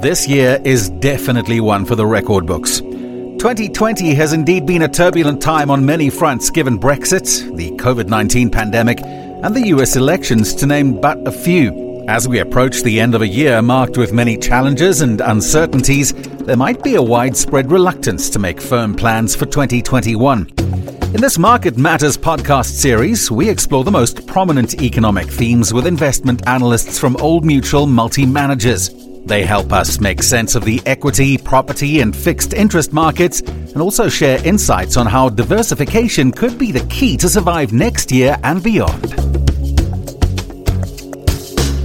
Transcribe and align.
This 0.00 0.26
year 0.26 0.58
is 0.64 0.88
definitely 0.88 1.60
one 1.60 1.84
for 1.84 1.94
the 1.94 2.06
record 2.06 2.46
books. 2.46 2.80
2020 2.80 4.14
has 4.14 4.32
indeed 4.32 4.64
been 4.64 4.80
a 4.80 4.88
turbulent 4.88 5.42
time 5.42 5.70
on 5.70 5.84
many 5.84 6.08
fronts 6.08 6.48
given 6.48 6.78
Brexit, 6.78 7.54
the 7.54 7.72
COVID 7.72 8.08
19 8.08 8.50
pandemic, 8.50 9.02
and 9.02 9.54
the 9.54 9.66
US 9.68 9.96
elections, 9.96 10.54
to 10.54 10.64
name 10.64 10.98
but 10.98 11.18
a 11.28 11.30
few. 11.30 12.02
As 12.08 12.26
we 12.26 12.38
approach 12.38 12.82
the 12.82 12.98
end 12.98 13.14
of 13.14 13.20
a 13.20 13.28
year 13.28 13.60
marked 13.60 13.98
with 13.98 14.14
many 14.14 14.38
challenges 14.38 15.02
and 15.02 15.20
uncertainties, 15.20 16.14
there 16.14 16.56
might 16.56 16.82
be 16.82 16.94
a 16.94 17.02
widespread 17.02 17.70
reluctance 17.70 18.30
to 18.30 18.38
make 18.38 18.58
firm 18.58 18.94
plans 18.94 19.36
for 19.36 19.44
2021. 19.44 20.48
In 21.12 21.20
this 21.20 21.36
Market 21.36 21.76
Matters 21.76 22.16
podcast 22.16 22.70
series, 22.70 23.30
we 23.30 23.50
explore 23.50 23.84
the 23.84 23.90
most 23.90 24.26
prominent 24.26 24.80
economic 24.80 25.28
themes 25.28 25.74
with 25.74 25.86
investment 25.86 26.48
analysts 26.48 26.98
from 26.98 27.18
Old 27.18 27.44
Mutual 27.44 27.86
multi 27.86 28.24
managers. 28.24 29.09
They 29.24 29.44
help 29.44 29.72
us 29.72 30.00
make 30.00 30.22
sense 30.22 30.54
of 30.54 30.64
the 30.64 30.80
equity, 30.86 31.38
property, 31.38 32.00
and 32.00 32.14
fixed 32.16 32.52
interest 32.52 32.92
markets 32.92 33.40
and 33.40 33.80
also 33.80 34.08
share 34.08 34.44
insights 34.46 34.96
on 34.96 35.06
how 35.06 35.28
diversification 35.28 36.32
could 36.32 36.58
be 36.58 36.72
the 36.72 36.86
key 36.86 37.16
to 37.18 37.28
survive 37.28 37.72
next 37.72 38.10
year 38.10 38.36
and 38.42 38.62
beyond. 38.62 39.14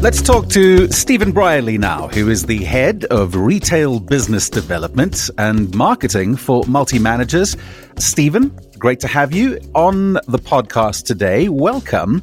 Let's 0.02 0.22
talk 0.22 0.50
to 0.50 0.88
Stephen 0.92 1.32
Brierley 1.32 1.80
now, 1.80 2.10
who 2.10 2.30
is 2.30 2.46
the 2.46 2.64
head 2.64 3.06
of 3.06 3.36
retail 3.36 4.00
business 4.00 4.50
development 4.50 5.32
and 5.40 5.74
marketing 5.74 6.36
for 6.36 6.64
multi 6.68 7.00
managers. 7.00 7.58
Stephen, 7.98 8.56
great 8.78 9.00
to 9.00 9.08
have 9.08 9.34
you 9.34 9.60
on 9.74 10.14
the 10.14 10.38
podcast 10.38 11.06
today. 11.06 11.50
Welcome. 11.50 12.22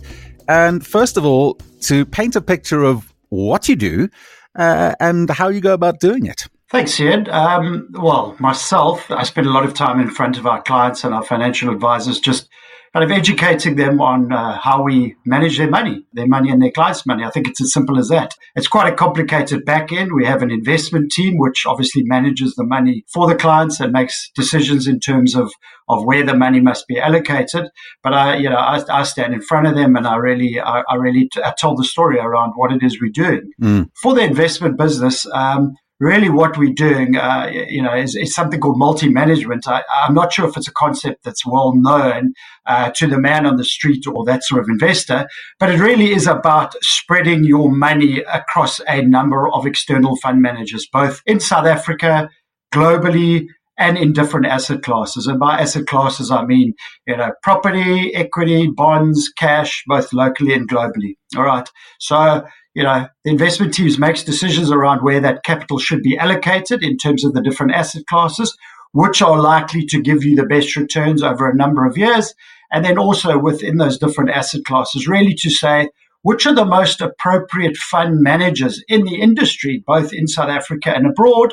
And 0.48 0.86
first 0.86 1.16
of 1.16 1.24
all, 1.24 1.58
to 1.82 2.06
paint 2.06 2.36
a 2.36 2.40
picture 2.40 2.84
of 2.84 3.12
what 3.30 3.68
you 3.68 3.74
do, 3.74 4.08
uh, 4.56 4.94
and 5.00 5.30
how 5.30 5.48
you 5.48 5.60
go 5.60 5.74
about 5.74 6.00
doing 6.00 6.26
it. 6.26 6.46
Thanks, 6.70 6.98
Ed. 6.98 7.28
Um, 7.28 7.88
well, 7.92 8.34
myself, 8.38 9.10
I 9.10 9.24
spend 9.24 9.46
a 9.46 9.50
lot 9.50 9.64
of 9.64 9.74
time 9.74 10.00
in 10.00 10.08
front 10.08 10.38
of 10.38 10.46
our 10.46 10.62
clients 10.62 11.04
and 11.04 11.14
our 11.14 11.22
financial 11.22 11.70
advisors 11.70 12.18
just 12.18 12.48
kind 12.92 13.04
of 13.04 13.10
educating 13.10 13.76
them 13.76 14.00
on 14.00 14.32
uh, 14.32 14.58
how 14.58 14.82
we 14.82 15.16
manage 15.24 15.56
their 15.56 15.70
money, 15.70 16.04
their 16.12 16.26
money 16.26 16.50
and 16.50 16.60
their 16.60 16.70
clients' 16.70 17.06
money. 17.06 17.24
I 17.24 17.30
think 17.30 17.48
it's 17.48 17.60
as 17.60 17.72
simple 17.72 17.98
as 17.98 18.08
that. 18.08 18.34
It's 18.54 18.68
quite 18.68 18.92
a 18.92 18.94
complicated 18.94 19.64
back 19.64 19.92
end. 19.92 20.12
We 20.12 20.26
have 20.26 20.42
an 20.42 20.50
investment 20.50 21.10
team, 21.10 21.38
which 21.38 21.64
obviously 21.66 22.02
manages 22.04 22.54
the 22.54 22.64
money 22.64 23.04
for 23.12 23.26
the 23.26 23.34
clients 23.34 23.80
and 23.80 23.92
makes 23.92 24.30
decisions 24.34 24.86
in 24.86 25.00
terms 25.00 25.34
of, 25.34 25.50
of 25.88 26.04
where 26.04 26.24
the 26.24 26.36
money 26.36 26.60
must 26.60 26.86
be 26.86 27.00
allocated. 27.00 27.70
But 28.02 28.12
I, 28.12 28.36
you 28.36 28.50
know, 28.50 28.56
I, 28.56 28.82
I 28.90 29.02
stand 29.04 29.32
in 29.32 29.40
front 29.40 29.66
of 29.66 29.74
them 29.74 29.96
and 29.96 30.06
I 30.06 30.16
really, 30.16 30.60
I, 30.60 30.82
I 30.88 30.96
really 30.96 31.28
t- 31.32 31.42
I 31.42 31.54
told 31.58 31.78
the 31.78 31.84
story 31.84 32.18
around 32.18 32.52
what 32.56 32.72
it 32.72 32.82
is 32.82 33.00
we're 33.00 33.10
doing 33.10 33.50
mm. 33.60 33.88
for 34.02 34.14
the 34.14 34.22
investment 34.22 34.76
business. 34.76 35.26
Um, 35.32 35.76
really 36.02 36.28
what 36.28 36.58
we're 36.58 36.72
doing, 36.72 37.16
uh, 37.16 37.48
you 37.68 37.80
know, 37.80 37.94
is, 37.94 38.16
is, 38.16 38.34
something 38.34 38.58
called 38.58 38.76
multi-management. 38.76 39.68
I, 39.68 39.84
am 40.04 40.14
not 40.14 40.32
sure 40.32 40.48
if 40.48 40.56
it's 40.56 40.66
a 40.66 40.72
concept 40.72 41.22
that's 41.22 41.46
well 41.46 41.74
known 41.76 42.34
uh, 42.66 42.90
to 42.96 43.06
the 43.06 43.20
man 43.20 43.46
on 43.46 43.56
the 43.56 43.64
street 43.64 44.04
or 44.08 44.24
that 44.24 44.42
sort 44.42 44.60
of 44.60 44.68
investor, 44.68 45.28
but 45.60 45.70
it 45.70 45.78
really 45.78 46.10
is 46.12 46.26
about 46.26 46.74
spreading 46.80 47.44
your 47.44 47.70
money 47.70 48.18
across 48.22 48.80
a 48.88 49.02
number 49.02 49.48
of 49.48 49.64
external 49.64 50.16
fund 50.16 50.42
managers, 50.42 50.88
both 50.92 51.22
in 51.24 51.38
South 51.38 51.66
Africa, 51.66 52.28
globally, 52.74 53.46
and 53.78 53.96
in 53.96 54.12
different 54.12 54.46
asset 54.46 54.82
classes. 54.82 55.28
And 55.28 55.38
by 55.38 55.60
asset 55.60 55.86
classes, 55.86 56.32
I 56.32 56.44
mean, 56.44 56.74
you 57.06 57.16
know, 57.16 57.30
property, 57.44 58.12
equity, 58.14 58.68
bonds, 58.68 59.30
cash, 59.38 59.84
both 59.86 60.12
locally 60.12 60.52
and 60.52 60.68
globally. 60.68 61.16
All 61.36 61.44
right. 61.44 61.68
So 62.00 62.44
you 62.74 62.82
know, 62.82 63.06
the 63.24 63.30
investment 63.30 63.74
teams 63.74 63.98
makes 63.98 64.22
decisions 64.22 64.70
around 64.70 65.00
where 65.00 65.20
that 65.20 65.44
capital 65.44 65.78
should 65.78 66.02
be 66.02 66.16
allocated 66.16 66.82
in 66.82 66.96
terms 66.96 67.24
of 67.24 67.34
the 67.34 67.42
different 67.42 67.72
asset 67.72 68.04
classes, 68.06 68.56
which 68.92 69.20
are 69.22 69.40
likely 69.40 69.84
to 69.86 70.00
give 70.00 70.24
you 70.24 70.36
the 70.36 70.46
best 70.46 70.76
returns 70.76 71.22
over 71.22 71.48
a 71.48 71.56
number 71.56 71.86
of 71.86 71.98
years. 71.98 72.34
And 72.70 72.84
then 72.84 72.98
also 72.98 73.38
within 73.38 73.76
those 73.76 73.98
different 73.98 74.30
asset 74.30 74.64
classes, 74.64 75.06
really 75.06 75.34
to 75.34 75.50
say 75.50 75.88
which 76.22 76.46
are 76.46 76.54
the 76.54 76.64
most 76.64 77.00
appropriate 77.00 77.76
fund 77.76 78.20
managers 78.20 78.82
in 78.88 79.04
the 79.04 79.20
industry, 79.20 79.82
both 79.86 80.12
in 80.12 80.28
South 80.28 80.48
Africa 80.48 80.94
and 80.94 81.06
abroad, 81.06 81.52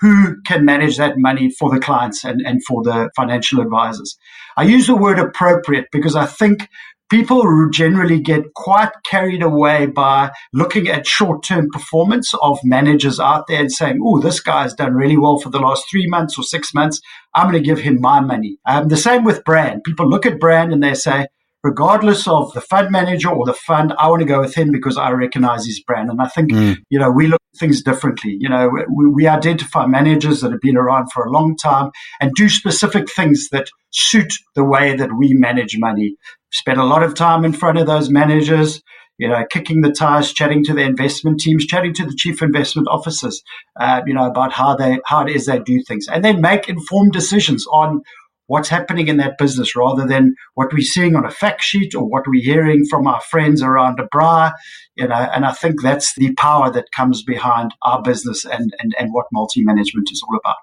who 0.00 0.40
can 0.46 0.64
manage 0.64 0.96
that 0.96 1.18
money 1.18 1.50
for 1.50 1.70
the 1.72 1.80
clients 1.80 2.24
and, 2.24 2.40
and 2.40 2.64
for 2.64 2.82
the 2.82 3.10
financial 3.16 3.60
advisors. 3.60 4.16
I 4.56 4.64
use 4.64 4.86
the 4.86 4.96
word 4.96 5.18
appropriate 5.18 5.86
because 5.90 6.14
I 6.16 6.26
think 6.26 6.68
people 7.10 7.68
generally 7.70 8.20
get 8.20 8.54
quite 8.54 8.90
carried 9.04 9.42
away 9.42 9.86
by 9.86 10.30
looking 10.52 10.88
at 10.88 11.06
short 11.06 11.42
term 11.44 11.68
performance 11.70 12.34
of 12.42 12.58
managers 12.64 13.20
out 13.20 13.46
there 13.46 13.60
and 13.60 13.72
saying, 13.72 14.00
oh, 14.02 14.20
this 14.20 14.40
guy's 14.40 14.74
done 14.74 14.94
really 14.94 15.16
well 15.16 15.38
for 15.38 15.50
the 15.50 15.60
last 15.60 15.84
three 15.90 16.06
months 16.06 16.38
or 16.38 16.42
six 16.42 16.74
months. 16.74 17.00
I'm 17.34 17.50
going 17.50 17.62
to 17.62 17.66
give 17.66 17.80
him 17.80 18.00
my 18.00 18.20
money. 18.20 18.58
Um, 18.66 18.88
the 18.88 18.96
same 18.96 19.24
with 19.24 19.44
brand. 19.44 19.84
People 19.84 20.08
look 20.08 20.26
at 20.26 20.40
brand 20.40 20.72
and 20.72 20.82
they 20.82 20.94
say, 20.94 21.26
regardless 21.64 22.28
of 22.28 22.52
the 22.52 22.60
fund 22.60 22.92
manager 22.92 23.30
or 23.30 23.44
the 23.44 23.54
fund, 23.54 23.92
I 23.98 24.08
want 24.08 24.20
to 24.20 24.26
go 24.26 24.40
with 24.40 24.54
him 24.54 24.70
because 24.70 24.96
I 24.96 25.10
recognize 25.10 25.66
his 25.66 25.82
brand. 25.82 26.10
And 26.10 26.20
I 26.20 26.28
think, 26.28 26.52
mm. 26.52 26.76
you 26.90 26.98
know, 27.00 27.10
we 27.10 27.26
look 27.26 27.40
at 27.54 27.58
things 27.58 27.82
differently. 27.82 28.36
You 28.38 28.48
know, 28.48 28.70
we, 28.94 29.08
we, 29.08 29.26
identify 29.26 29.86
managers 29.86 30.42
that 30.42 30.52
have 30.52 30.60
been 30.60 30.76
around 30.76 31.10
for 31.10 31.24
a 31.24 31.30
long 31.30 31.56
time 31.56 31.90
and 32.20 32.30
do 32.36 32.48
specific 32.48 33.10
things 33.10 33.48
that 33.50 33.68
suit 33.90 34.32
the 34.54 34.64
way 34.64 34.94
that 34.94 35.16
we 35.18 35.32
manage 35.32 35.76
money 35.78 36.16
Spend 36.54 36.78
a 36.78 36.84
lot 36.84 37.02
of 37.02 37.16
time 37.16 37.44
in 37.44 37.52
front 37.52 37.78
of 37.78 37.88
those 37.88 38.08
managers, 38.08 38.80
you 39.18 39.26
know, 39.26 39.44
kicking 39.50 39.80
the 39.80 39.90
tires, 39.90 40.32
chatting 40.32 40.62
to 40.64 40.72
the 40.72 40.82
investment 40.82 41.40
teams, 41.40 41.66
chatting 41.66 41.92
to 41.94 42.06
the 42.06 42.14
chief 42.16 42.42
investment 42.42 42.86
officers, 42.88 43.42
uh, 43.80 44.02
you 44.06 44.14
know, 44.14 44.24
about 44.24 44.52
how 44.52 44.76
they 44.76 45.00
how 45.04 45.26
it 45.26 45.34
is 45.34 45.46
they 45.46 45.58
do 45.58 45.82
things, 45.82 46.06
and 46.06 46.24
then 46.24 46.40
make 46.40 46.68
informed 46.68 47.10
decisions 47.10 47.66
on 47.72 48.02
what's 48.46 48.68
happening 48.68 49.08
in 49.08 49.16
that 49.18 49.38
business 49.38 49.74
rather 49.76 50.06
than 50.06 50.34
what 50.54 50.72
we're 50.72 50.82
seeing 50.82 51.16
on 51.16 51.24
a 51.24 51.30
fact 51.30 51.62
sheet 51.62 51.94
or 51.94 52.04
what 52.04 52.24
we're 52.26 52.42
hearing 52.42 52.84
from 52.88 53.06
our 53.06 53.20
friends 53.20 53.62
around 53.62 53.98
a 54.00 54.06
bra, 54.10 54.52
you 54.96 55.08
know, 55.08 55.14
and 55.14 55.44
I 55.44 55.52
think 55.52 55.82
that's 55.82 56.14
the 56.16 56.34
power 56.34 56.70
that 56.70 56.92
comes 56.94 57.22
behind 57.22 57.74
our 57.82 58.02
business 58.02 58.44
and, 58.44 58.72
and, 58.80 58.94
and 58.98 59.10
what 59.12 59.26
multi-management 59.32 60.08
is 60.10 60.22
all 60.28 60.36
about. 60.36 60.56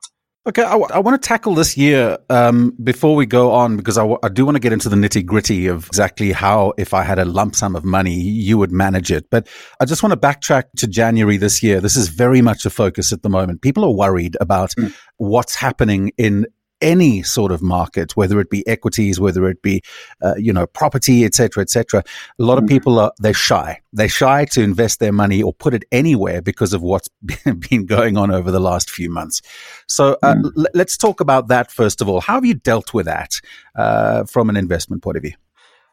Okay, 0.47 0.63
I, 0.63 0.75
I 0.75 0.97
want 0.97 1.21
to 1.21 1.27
tackle 1.27 1.53
this 1.53 1.77
year 1.77 2.17
um, 2.31 2.75
before 2.83 3.15
we 3.15 3.27
go 3.27 3.51
on 3.51 3.77
because 3.77 3.99
I, 3.99 4.01
w- 4.01 4.17
I 4.23 4.29
do 4.29 4.43
want 4.43 4.55
to 4.55 4.59
get 4.59 4.73
into 4.73 4.89
the 4.89 4.95
nitty 4.95 5.23
gritty 5.23 5.67
of 5.67 5.85
exactly 5.85 6.31
how, 6.31 6.73
if 6.79 6.95
I 6.95 7.03
had 7.03 7.19
a 7.19 7.25
lump 7.25 7.55
sum 7.55 7.75
of 7.75 7.85
money, 7.85 8.15
you 8.15 8.57
would 8.57 8.71
manage 8.71 9.11
it. 9.11 9.29
But 9.29 9.47
I 9.79 9.85
just 9.85 10.01
want 10.01 10.13
to 10.13 10.19
backtrack 10.19 10.63
to 10.77 10.87
January 10.87 11.37
this 11.37 11.61
year. 11.61 11.79
This 11.79 11.95
is 11.95 12.07
very 12.07 12.41
much 12.41 12.65
a 12.65 12.71
focus 12.71 13.13
at 13.13 13.21
the 13.21 13.29
moment. 13.29 13.61
People 13.61 13.85
are 13.85 13.95
worried 13.95 14.35
about 14.41 14.71
mm. 14.79 14.91
what's 15.17 15.53
happening 15.53 16.11
in 16.17 16.47
any 16.81 17.23
sort 17.23 17.51
of 17.51 17.61
market, 17.61 18.15
whether 18.15 18.39
it 18.39 18.49
be 18.49 18.67
equities, 18.67 19.19
whether 19.19 19.47
it 19.47 19.61
be, 19.61 19.81
uh, 20.21 20.35
you 20.37 20.51
know, 20.51 20.67
property, 20.67 21.25
etc., 21.25 21.61
etc. 21.61 22.03
A 22.39 22.43
lot 22.43 22.57
of 22.57 22.65
mm. 22.65 22.69
people 22.69 22.99
are, 22.99 23.11
they're 23.19 23.33
shy. 23.33 23.79
They're 23.93 24.09
shy 24.09 24.45
to 24.45 24.61
invest 24.61 24.99
their 24.99 25.13
money 25.13 25.41
or 25.41 25.53
put 25.53 25.73
it 25.73 25.83
anywhere 25.91 26.41
because 26.41 26.73
of 26.73 26.81
what's 26.81 27.09
been 27.69 27.85
going 27.85 28.17
on 28.17 28.31
over 28.31 28.51
the 28.51 28.59
last 28.59 28.89
few 28.89 29.09
months. 29.09 29.41
So 29.87 30.17
uh, 30.23 30.35
mm. 30.35 30.51
l- 30.57 30.65
let's 30.73 30.97
talk 30.97 31.21
about 31.21 31.47
that 31.47 31.71
first 31.71 32.01
of 32.01 32.09
all. 32.09 32.21
How 32.21 32.35
have 32.35 32.45
you 32.45 32.55
dealt 32.55 32.93
with 32.93 33.05
that 33.05 33.39
uh, 33.75 34.25
from 34.25 34.49
an 34.49 34.57
investment 34.57 35.03
point 35.03 35.17
of 35.17 35.23
view? 35.23 35.33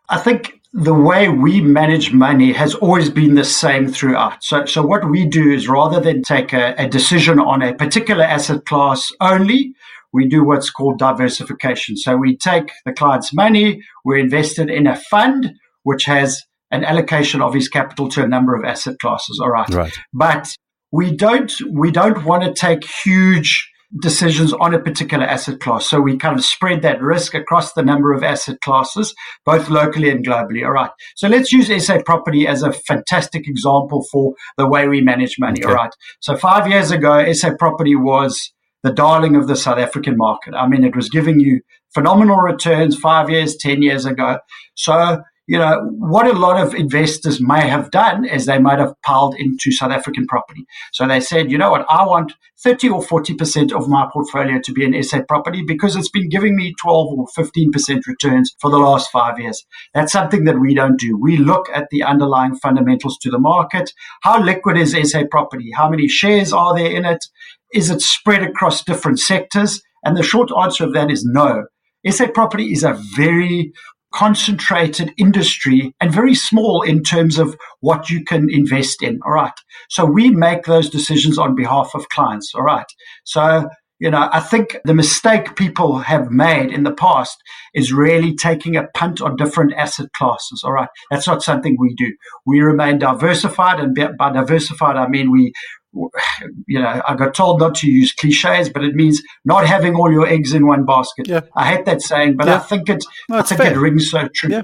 I 0.09 0.19
think 0.19 0.59
the 0.73 0.95
way 0.95 1.29
we 1.29 1.61
manage 1.61 2.13
money 2.13 2.53
has 2.53 2.75
always 2.75 3.09
been 3.09 3.35
the 3.35 3.45
same 3.45 3.89
throughout. 3.89 4.45
So, 4.45 4.65
so 4.67 4.83
what 4.83 5.09
we 5.09 5.27
do 5.27 5.51
is 5.51 5.69
rather 5.69 6.01
than 6.01 6.23
take 6.23 6.53
a, 6.53 6.75
a 6.79 6.87
decision 6.87 7.39
on 7.39 7.63
a 7.63 7.75
particular 7.75 8.25
asset 8.25 8.67
class 8.67 9.11
only, 9.21 9.75
we 10.13 10.29
do 10.29 10.45
what's 10.45 10.71
called 10.71 10.99
diversification. 10.99 11.97
So 11.97 12.17
we 12.17 12.37
take 12.37 12.71
the 12.85 12.93
client's 12.93 13.33
money, 13.35 13.83
we 14.05 14.21
invest 14.21 14.59
it 14.59 14.71
in 14.71 14.87
a 14.87 14.97
fund 14.97 15.53
which 15.83 16.05
has 16.05 16.43
an 16.71 16.85
allocation 16.85 17.41
of 17.41 17.55
his 17.55 17.69
capital 17.69 18.09
to 18.11 18.23
a 18.23 18.29
number 18.29 18.55
of 18.55 18.65
asset 18.65 18.99
classes. 19.01 19.41
All 19.43 19.51
right. 19.51 19.69
Right. 19.71 19.99
But 20.13 20.55
we 20.93 21.15
don't 21.15 21.53
we 21.71 21.91
don't 21.91 22.25
want 22.25 22.45
to 22.45 22.53
take 22.53 22.85
huge 23.05 23.71
decisions 24.03 24.53
on 24.53 24.75
a 24.75 24.79
particular 24.79 25.25
asset 25.25 25.61
class. 25.61 25.87
So 25.87 26.01
we 26.01 26.19
kind 26.19 26.39
of 26.39 26.45
spread 26.45 26.83
that 26.83 27.01
risk 27.01 27.35
across 27.35 27.73
the 27.73 27.83
number 27.83 28.13
of 28.13 28.23
asset 28.23 28.61
classes, 28.61 29.15
both 29.47 29.71
locally 29.71 30.11
and 30.11 30.25
globally. 30.25 30.63
All 30.65 30.73
right. 30.73 30.91
So 31.17 31.27
let's 31.29 31.53
use 31.53 31.87
SA 31.87 32.03
property 32.05 32.47
as 32.47 32.63
a 32.63 32.73
fantastic 32.73 33.49
example 33.49 34.05
for 34.13 34.35
the 34.59 34.69
way 34.69 34.89
we 34.89 35.01
manage 35.01 35.37
money. 35.39 35.65
Okay. 35.65 35.71
All 35.71 35.75
right. 35.75 35.93
So 36.21 36.37
five 36.37 36.69
years 36.69 36.91
ago, 36.91 37.33
SA 37.33 37.55
property 37.59 37.97
was 37.97 38.53
the 38.83 38.93
darling 38.93 39.37
of 39.37 39.49
the 39.49 39.57
South 39.57 39.79
African 39.79 40.17
market. 40.17 40.55
I 40.55 40.69
mean, 40.69 40.85
it 40.85 40.97
was 40.97 41.09
giving 41.09 41.41
you 41.41 41.61
phenomenal 41.95 42.37
returns 42.37 42.97
five 42.97 43.31
years, 43.31 43.57
10 43.57 43.83
years 43.83 44.05
ago. 44.05 44.39
So, 44.75 45.23
you 45.49 45.59
know, 45.59 45.81
what 45.99 46.27
a 46.27 46.39
lot 46.39 46.61
of 46.61 46.75
investors 46.75 47.41
may 47.41 47.67
have 47.67 47.91
done 47.91 48.27
is 48.27 48.45
they 48.45 48.59
might 48.59 48.79
have 48.79 48.93
piled 49.03 49.35
into 49.39 49.73
South 49.73 49.91
African 49.91 50.27
property. 50.27 50.67
So 50.93 51.09
they 51.09 51.21
said, 51.21 51.51
you 51.51 51.57
know 51.57 51.71
what, 51.71 51.87
I 51.89 52.05
want 52.05 52.35
30 52.63 52.91
or 52.91 53.03
40% 53.03 53.73
of 53.73 53.89
my 53.89 54.07
portfolio 54.13 54.61
to 54.63 54.73
be 54.73 54.85
in 54.85 55.03
SA 55.03 55.23
property 55.27 55.63
because 55.67 55.97
it's 55.97 56.11
been 56.11 56.29
giving 56.29 56.55
me 56.55 56.75
12 56.83 57.19
or 57.19 57.27
15% 57.37 58.07
returns 58.07 58.55
for 58.61 58.71
the 58.71 58.79
last 58.79 59.11
five 59.11 59.39
years. 59.39 59.65
That's 59.95 60.13
something 60.13 60.45
that 60.45 60.61
we 60.61 60.75
don't 60.75 61.01
do. 61.01 61.17
We 61.17 61.39
look 61.39 61.67
at 61.75 61.89
the 61.91 62.03
underlying 62.03 62.57
fundamentals 62.57 63.17
to 63.23 63.31
the 63.31 63.39
market. 63.39 63.91
How 64.23 64.43
liquid 64.43 64.77
is 64.77 64.97
SA 65.11 65.23
property? 65.31 65.71
How 65.75 65.89
many 65.89 66.09
shares 66.09 66.53
are 66.53 66.77
there 66.77 66.91
in 66.91 67.07
it? 67.07 67.25
Is 67.73 67.91
it 67.91 68.01
spread 68.01 68.43
across 68.43 68.85
different 68.85 69.21
sectors? 69.21 69.81
And 70.05 70.17
the 70.17 70.23
short 70.23 70.51
answer 70.59 70.85
of 70.85 70.95
that 70.95 71.11
is 71.11 71.25
no. 71.25 71.65
SA 72.09 72.29
property 72.29 72.73
is 72.73 72.85
a 72.85 72.99
very 73.17 73.73
concentrated 74.13 75.13
industry 75.19 75.93
and 76.01 76.13
very 76.13 76.35
small 76.35 76.83
in 76.83 77.03
terms 77.03 77.39
of 77.39 77.57
what 77.81 78.09
you 78.09 78.25
can 78.25 78.49
invest 78.51 79.03
in. 79.03 79.19
All 79.25 79.33
right. 79.33 79.53
So 79.91 80.05
we 80.05 80.31
make 80.31 80.65
those 80.65 80.89
decisions 80.89 81.39
on 81.39 81.55
behalf 81.55 81.91
of 81.95 82.09
clients. 82.09 82.53
All 82.55 82.63
right. 82.63 82.87
So, 83.25 83.69
you 83.99 84.11
know, 84.11 84.29
I 84.33 84.41
think 84.41 84.79
the 84.85 84.95
mistake 84.95 85.57
people 85.57 85.99
have 85.99 86.31
made 86.31 86.71
in 86.73 86.85
the 86.85 86.95
past 86.95 87.37
is 87.75 87.93
really 87.93 88.35
taking 88.35 88.77
a 88.77 88.87
punt 88.95 89.21
on 89.21 89.37
different 89.37 89.75
asset 89.75 90.07
classes. 90.17 90.63
All 90.65 90.73
right. 90.73 90.89
That's 91.11 91.27
not 91.27 91.43
something 91.43 91.77
we 91.79 91.95
do. 91.95 92.15
We 92.47 92.61
remain 92.61 92.99
diversified. 92.99 93.81
And 93.81 94.17
by 94.17 94.33
diversified, 94.33 94.97
I 94.97 95.09
mean 95.09 95.31
we 95.31 95.53
you 96.67 96.81
know, 96.81 97.03
I 97.07 97.15
got 97.15 97.35
told 97.35 97.61
not 97.61 97.75
to 97.77 97.91
use 97.91 98.13
cliches, 98.13 98.69
but 98.69 98.85
it 98.85 98.95
means 98.95 99.23
not 99.45 99.67
having 99.67 99.95
all 99.95 100.11
your 100.11 100.27
eggs 100.27 100.55
in 100.55 100.67
one 100.67 100.85
basket. 100.85 101.29
Yeah. 101.29 101.41
I 101.57 101.67
hate 101.67 101.85
that 101.87 102.03
saying, 102.03 102.37
but 102.37 102.47
yeah. 102.47 102.57
I 102.57 102.59
think 102.59 102.89
it, 102.89 103.05
no, 103.29 103.39
I 103.39 103.43
think 103.43 103.61
fair. 103.61 103.73
it 103.73 103.79
rings 103.79 104.11
so 104.11 104.29
true. 104.35 104.51
Yeah. 104.51 104.63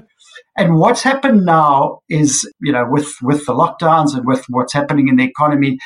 And 0.57 0.77
what's 0.77 1.03
happened 1.03 1.45
now 1.45 1.99
is, 2.09 2.49
you 2.61 2.71
know, 2.71 2.85
with, 2.89 3.13
with 3.21 3.45
the 3.45 3.53
lockdowns 3.53 4.15
and 4.15 4.25
with 4.25 4.45
what's 4.49 4.73
happening 4.73 5.07
in 5.07 5.17
the 5.17 5.23
economy, 5.23 5.77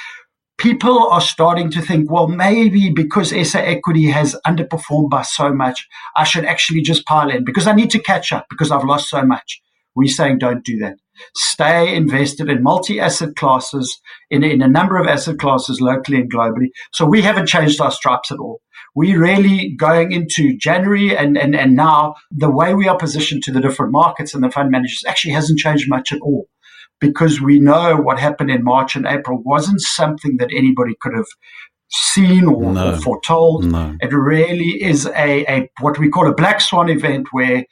people 0.58 1.10
are 1.10 1.22
starting 1.22 1.72
to 1.72 1.82
think, 1.82 2.12
well, 2.12 2.28
maybe 2.28 2.90
because 2.90 3.30
SA 3.50 3.60
equity 3.60 4.06
has 4.08 4.36
underperformed 4.46 5.10
by 5.10 5.22
so 5.24 5.54
much, 5.54 5.88
I 6.16 6.24
should 6.24 6.46
actually 6.46 6.82
just 6.82 7.06
pile 7.06 7.30
in 7.30 7.44
because 7.44 7.66
I 7.66 7.74
need 7.74 7.90
to 7.92 8.00
catch 8.00 8.32
up 8.32 8.46
because 8.50 8.70
I've 8.70 8.84
lost 8.84 9.10
so 9.10 9.24
much. 9.24 9.62
We're 9.96 10.08
saying 10.08 10.40
don't 10.40 10.64
do 10.64 10.78
that 10.80 10.98
stay 11.36 11.96
invested 11.96 12.50
in 12.50 12.64
multi 12.64 13.00
asset 13.00 13.36
classes, 13.36 14.00
in, 14.30 14.44
in 14.44 14.62
a 14.62 14.68
number 14.68 14.98
of 14.98 15.08
asset 15.08 15.40
classes 15.40 15.82
locally 15.82 16.18
and 16.18 16.32
globally. 16.32 16.68
So 16.94 17.06
we 17.06 17.22
haven't 17.22 17.48
changed 17.48 17.82
our 17.82 17.92
stripes 17.92 18.32
at 18.32 18.40
all. 18.40 18.62
We 18.96 19.16
really 19.16 19.76
going 19.78 20.12
into 20.12 20.58
January 20.58 21.16
and, 21.16 21.38
and, 21.38 21.56
and 21.56 21.76
now 21.76 22.16
the 22.32 22.50
way 22.50 22.74
we 22.74 22.88
are 22.88 22.98
positioned 22.98 23.44
to 23.44 23.52
the 23.52 23.62
different 23.62 23.92
markets 23.92 24.34
and 24.34 24.44
the 24.44 24.50
fund 24.50 24.72
managers 24.72 25.04
actually 25.08 25.34
hasn't 25.34 25.60
changed 25.60 25.88
much 25.88 26.12
at 26.12 26.22
all 26.22 26.48
because 27.00 27.40
we 27.40 27.60
know 27.60 27.96
what 27.98 28.20
happened 28.20 28.50
in 28.50 28.64
March 28.64 28.96
and 28.96 29.06
April 29.06 29.42
wasn't 29.46 29.80
something 29.80 30.38
that 30.38 30.50
anybody 30.54 30.96
could 31.02 31.14
have 31.16 31.28
seen 31.92 32.46
or, 32.46 32.74
no. 32.74 32.94
or 32.94 32.98
foretold. 32.98 33.66
No. 33.66 33.96
It 34.02 34.12
really 34.12 34.84
is 34.84 35.06
a, 35.06 35.46
a 35.48 35.70
what 35.82 35.98
we 36.00 36.10
call 36.10 36.28
a 36.28 36.34
black 36.34 36.60
swan 36.60 36.90
event 36.90 37.28
where 37.32 37.66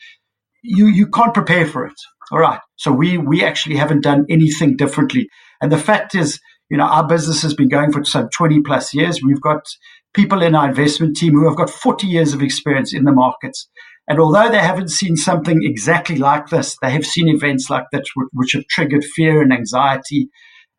you, 0.68 0.88
you 0.88 1.08
can't 1.08 1.34
prepare 1.34 1.66
for 1.66 1.86
it. 1.86 1.94
All 2.32 2.40
right. 2.40 2.60
So 2.76 2.92
we 2.92 3.18
we 3.18 3.44
actually 3.44 3.78
haven't 3.78 4.04
done 4.04 4.26
anything 4.30 4.76
differently. 4.76 5.30
And 5.62 5.72
the 5.72 5.78
fact 5.78 6.14
is, 6.14 6.40
you 6.70 6.78
know, 6.78 6.84
our 6.84 7.08
business 7.08 7.42
has 7.42 7.54
been 7.54 7.70
going 7.70 7.92
for 7.92 8.04
some 8.04 8.30
20 8.36 8.62
plus 8.62 8.94
years. 8.94 9.22
We've 9.24 9.42
got 9.42 9.62
people 10.14 10.42
in 10.42 10.56
our 10.56 10.68
investment 10.68 11.16
team 11.16 11.34
who 11.34 11.48
have 11.48 11.58
got 11.58 11.70
40 11.70 12.08
years 12.08 12.34
of 12.34 12.42
experience 12.42 12.94
in 12.94 13.06
the 13.06 13.14
markets. 13.14 13.70
And 14.10 14.20
although 14.20 14.50
they 14.50 14.60
haven't 14.60 14.90
seen 14.90 15.16
something 15.16 15.60
exactly 15.64 16.18
like 16.18 16.48
this, 16.48 16.78
they 16.82 16.92
have 16.92 17.06
seen 17.06 17.28
events 17.28 17.70
like 17.70 17.86
that 17.92 18.06
which 18.34 18.54
have 18.54 18.66
triggered 18.68 19.04
fear 19.04 19.42
and 19.42 19.52
anxiety. 19.52 20.30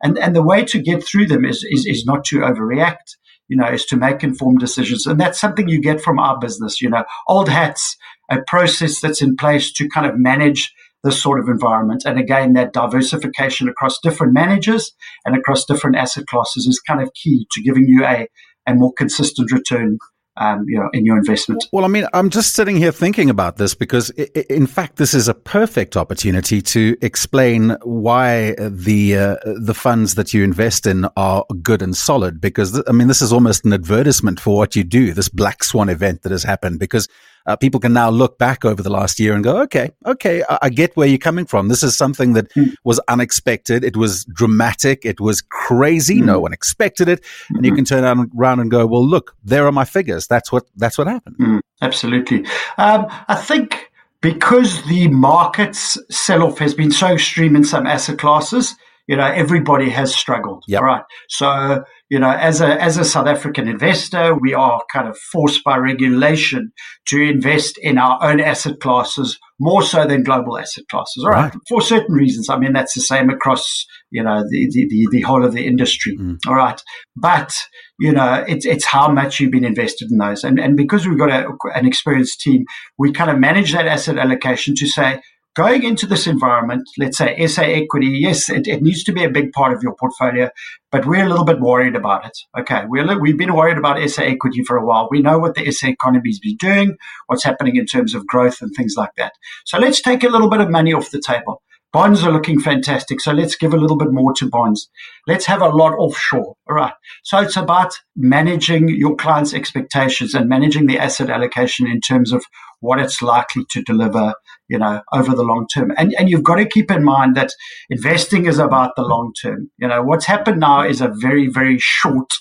And, 0.03 0.17
and 0.17 0.35
the 0.35 0.43
way 0.43 0.63
to 0.65 0.81
get 0.81 1.03
through 1.03 1.27
them 1.27 1.45
is, 1.45 1.65
is, 1.69 1.85
is 1.85 2.05
not 2.05 2.23
to 2.25 2.39
overreact, 2.39 3.17
you 3.49 3.57
know, 3.57 3.67
is 3.67 3.85
to 3.87 3.97
make 3.97 4.23
informed 4.23 4.59
decisions. 4.59 5.05
And 5.05 5.19
that's 5.19 5.39
something 5.39 5.67
you 5.67 5.81
get 5.81 6.01
from 6.01 6.19
our 6.19 6.39
business, 6.39 6.81
you 6.81 6.89
know, 6.89 7.03
old 7.27 7.49
hats, 7.49 7.97
a 8.29 8.37
process 8.47 9.01
that's 9.01 9.21
in 9.21 9.35
place 9.35 9.73
to 9.73 9.89
kind 9.89 10.05
of 10.05 10.17
manage 10.17 10.73
this 11.03 11.21
sort 11.21 11.39
of 11.39 11.47
environment. 11.47 12.03
And 12.05 12.19
again, 12.19 12.53
that 12.53 12.73
diversification 12.73 13.67
across 13.67 13.99
different 13.99 14.33
managers 14.33 14.91
and 15.25 15.35
across 15.35 15.65
different 15.65 15.95
asset 15.95 16.27
classes 16.27 16.67
is 16.67 16.79
kind 16.79 17.01
of 17.01 17.13
key 17.13 17.47
to 17.51 17.61
giving 17.61 17.85
you 17.85 18.05
a, 18.05 18.27
a 18.67 18.73
more 18.75 18.93
consistent 18.93 19.51
return 19.51 19.97
um, 20.39 20.65
you 20.67 20.79
know, 20.79 20.89
in 20.93 21.05
your 21.05 21.17
investment. 21.17 21.65
Well, 21.71 21.85
I 21.85 21.89
mean, 21.89 22.07
I'm 22.13 22.29
just 22.29 22.53
sitting 22.53 22.77
here 22.77 22.91
thinking 22.91 23.29
about 23.29 23.57
this 23.57 23.75
because, 23.75 24.09
in 24.09 24.67
fact, 24.67 24.95
this 24.95 25.13
is 25.13 25.27
a 25.27 25.33
perfect 25.33 25.97
opportunity 25.97 26.61
to 26.61 26.97
explain 27.01 27.75
why 27.83 28.55
the 28.57 29.17
uh, 29.17 29.35
the 29.45 29.73
funds 29.73 30.15
that 30.15 30.33
you 30.33 30.43
invest 30.43 30.87
in 30.87 31.05
are 31.17 31.45
good 31.61 31.81
and 31.81 31.95
solid. 31.95 32.39
Because 32.39 32.81
I 32.87 32.91
mean, 32.91 33.07
this 33.07 33.21
is 33.21 33.33
almost 33.33 33.65
an 33.65 33.73
advertisement 33.73 34.39
for 34.39 34.57
what 34.57 34.75
you 34.75 34.83
do. 34.83 35.13
This 35.13 35.29
black 35.29 35.63
swan 35.63 35.89
event 35.89 36.23
that 36.23 36.31
has 36.31 36.43
happened 36.43 36.79
because 36.79 37.07
uh, 37.49 37.55
people 37.55 37.79
can 37.79 37.93
now 37.93 38.11
look 38.11 38.37
back 38.37 38.63
over 38.63 38.83
the 38.83 38.91
last 38.91 39.19
year 39.19 39.33
and 39.33 39.43
go, 39.43 39.59
okay, 39.63 39.89
okay, 40.05 40.43
I, 40.47 40.59
I 40.63 40.69
get 40.69 40.95
where 40.95 41.07
you're 41.07 41.17
coming 41.17 41.47
from. 41.47 41.67
This 41.67 41.81
is 41.81 41.97
something 41.97 42.33
that 42.33 42.53
mm. 42.53 42.75
was 42.83 42.99
unexpected. 43.07 43.83
It 43.83 43.97
was 43.97 44.23
dramatic. 44.25 45.03
It 45.03 45.19
was 45.19 45.41
crazy. 45.41 46.21
Mm. 46.21 46.25
No 46.25 46.39
one 46.39 46.53
expected 46.53 47.09
it. 47.09 47.23
Mm-hmm. 47.23 47.55
And 47.55 47.65
you 47.65 47.71
mm-hmm. 47.71 47.75
can 47.77 47.85
turn 47.85 48.29
around 48.35 48.59
and 48.59 48.69
go, 48.69 48.85
well, 48.85 49.03
look, 49.03 49.35
there 49.43 49.65
are 49.65 49.71
my 49.71 49.83
figures. 49.83 50.27
That's 50.27 50.51
what, 50.51 50.65
that's 50.75 50.99
what 50.99 51.07
happened. 51.07 51.37
Mm, 51.39 51.61
absolutely. 51.81 52.45
Um, 52.77 53.07
I 53.27 53.35
think 53.35 53.89
because 54.21 54.83
the 54.83 55.07
market's 55.07 55.97
sell 56.11 56.43
off 56.43 56.59
has 56.59 56.75
been 56.75 56.91
so 56.91 57.13
extreme 57.13 57.55
in 57.55 57.63
some 57.63 57.87
asset 57.87 58.19
classes, 58.19 58.75
you 59.07 59.15
know, 59.15 59.25
everybody 59.25 59.89
has 59.89 60.13
struggled. 60.13 60.63
Yep. 60.67 60.81
Right. 60.81 61.03
So, 61.29 61.83
you 62.09 62.19
know, 62.19 62.31
as 62.31 62.59
a, 62.59 62.81
as 62.81 62.97
a 62.97 63.05
South 63.05 63.27
African 63.27 63.67
investor, 63.67 64.35
we 64.35 64.53
are 64.53 64.81
kind 64.91 65.07
of 65.07 65.17
forced 65.31 65.63
by 65.63 65.77
regulation 65.77 66.71
to 67.07 67.21
invest 67.21 67.77
in 67.77 67.97
our 67.97 68.17
own 68.23 68.39
asset 68.39 68.79
classes 68.79 69.37
more 69.59 69.83
so 69.83 70.05
than 70.05 70.23
global 70.23 70.57
asset 70.57 70.85
classes. 70.89 71.23
All 71.23 71.31
right. 71.31 71.53
right. 71.53 71.61
For 71.67 71.81
certain 71.81 72.15
reasons. 72.15 72.49
I 72.49 72.57
mean, 72.57 72.73
that's 72.73 72.95
the 72.95 73.01
same 73.01 73.29
across, 73.29 73.85
you 74.09 74.23
know, 74.23 74.43
the, 74.49 74.67
the, 74.71 74.87
the, 74.89 75.07
the 75.11 75.21
whole 75.21 75.45
of 75.45 75.53
the 75.53 75.65
industry. 75.65 76.17
Mm. 76.17 76.37
All 76.47 76.55
right. 76.55 76.81
But, 77.15 77.53
you 77.99 78.11
know, 78.11 78.43
it's, 78.47 78.65
it's 78.65 78.85
how 78.85 79.11
much 79.11 79.39
you've 79.39 79.51
been 79.51 79.65
invested 79.65 80.09
in 80.11 80.17
those. 80.17 80.43
And, 80.43 80.59
and 80.59 80.75
because 80.75 81.05
we've 81.05 81.17
got 81.17 81.29
a, 81.29 81.47
an 81.75 81.85
experienced 81.85 82.41
team, 82.41 82.65
we 82.97 83.11
kind 83.11 83.29
of 83.29 83.37
manage 83.37 83.73
that 83.73 83.85
asset 83.85 84.17
allocation 84.17 84.73
to 84.77 84.87
say, 84.87 85.21
going 85.55 85.83
into 85.83 86.05
this 86.05 86.27
environment, 86.27 86.83
let's 86.97 87.17
say 87.17 87.45
SA 87.47 87.63
equity, 87.63 88.07
yes, 88.07 88.49
it, 88.49 88.67
it, 88.67 88.81
needs 88.81 89.03
to 89.03 89.13
be 89.13 89.23
a 89.23 89.29
big 89.29 89.51
part 89.51 89.73
of 89.73 89.81
your 89.83 89.95
portfolio, 89.95 90.49
but 90.91 91.05
we're 91.05 91.25
a 91.25 91.29
little 91.29 91.45
bit 91.45 91.59
worried 91.59 91.95
about 91.95 92.25
it. 92.25 92.37
Okay, 92.59 92.83
we're, 92.87 93.19
we've 93.19 93.37
been 93.37 93.55
worried 93.55 93.77
about 93.77 94.07
SA 94.09 94.23
equity 94.23 94.63
for 94.65 94.77
a 94.77 94.85
while. 94.85 95.07
We 95.11 95.21
know 95.21 95.39
what 95.39 95.55
the 95.55 95.71
SA 95.71 95.87
economy's 95.87 96.39
been 96.39 96.57
doing, 96.57 96.97
what's 97.27 97.43
happening 97.43 97.75
in 97.75 97.85
terms 97.85 98.13
of 98.13 98.27
growth 98.27 98.61
and 98.61 98.71
things 98.75 98.93
like 98.97 99.11
that. 99.17 99.33
So 99.65 99.77
let's 99.79 100.01
take 100.01 100.23
a 100.23 100.29
little 100.29 100.49
bit 100.49 100.61
of 100.61 100.69
money 100.69 100.93
off 100.93 101.11
the 101.11 101.21
table. 101.21 101.61
Bonds 101.91 102.23
are 102.23 102.31
looking 102.31 102.59
fantastic. 102.59 103.19
So 103.19 103.31
let's 103.31 103.55
give 103.55 103.73
a 103.73 103.77
little 103.77 103.97
bit 103.97 104.11
more 104.11 104.31
to 104.33 104.47
bonds. 104.47 104.89
Let's 105.25 105.47
have 105.47 105.61
a 105.61 105.69
lot 105.69 105.93
offshore. 105.93 106.55
All 106.69 106.75
right. 106.75 106.93
So 107.23 107.39
it's 107.39 107.57
about 107.57 107.93
managing 108.15 108.89
your 108.89 109.15
client's 109.15 109.55
expectations 109.55 110.35
and 110.35 110.47
managing 110.47 110.85
the 110.85 110.99
asset 110.99 111.31
allocation 111.31 111.87
in 111.87 111.99
terms 111.99 112.31
of 112.31 112.45
what 112.79 112.99
it's 112.99 113.21
likely 113.21 113.65
to 113.71 113.81
deliver, 113.83 114.33
you 114.67 114.77
know, 114.77 115.01
over 115.13 115.35
the 115.35 115.43
long 115.43 115.67
term. 115.73 115.91
And, 115.97 116.13
and 116.17 116.29
you've 116.29 116.43
got 116.43 116.55
to 116.55 116.67
keep 116.67 116.91
in 116.91 117.03
mind 117.03 117.35
that 117.35 117.51
investing 117.89 118.45
is 118.45 118.59
about 118.59 118.95
the 118.95 119.03
long 119.03 119.33
term. 119.41 119.69
You 119.77 119.87
know, 119.87 120.01
what's 120.01 120.25
happened 120.25 120.59
now 120.59 120.81
is 120.81 121.01
a 121.01 121.13
very, 121.13 121.47
very 121.47 121.77
short 121.79 122.31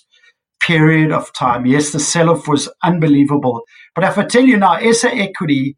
period 0.60 1.12
of 1.12 1.32
time. 1.32 1.66
Yes, 1.66 1.92
the 1.92 2.00
sell 2.00 2.30
off 2.30 2.46
was 2.48 2.68
unbelievable. 2.82 3.62
But 3.94 4.04
if 4.04 4.18
I 4.18 4.24
tell 4.24 4.44
you 4.44 4.56
now, 4.56 4.78
SA 4.92 5.08
equity 5.08 5.76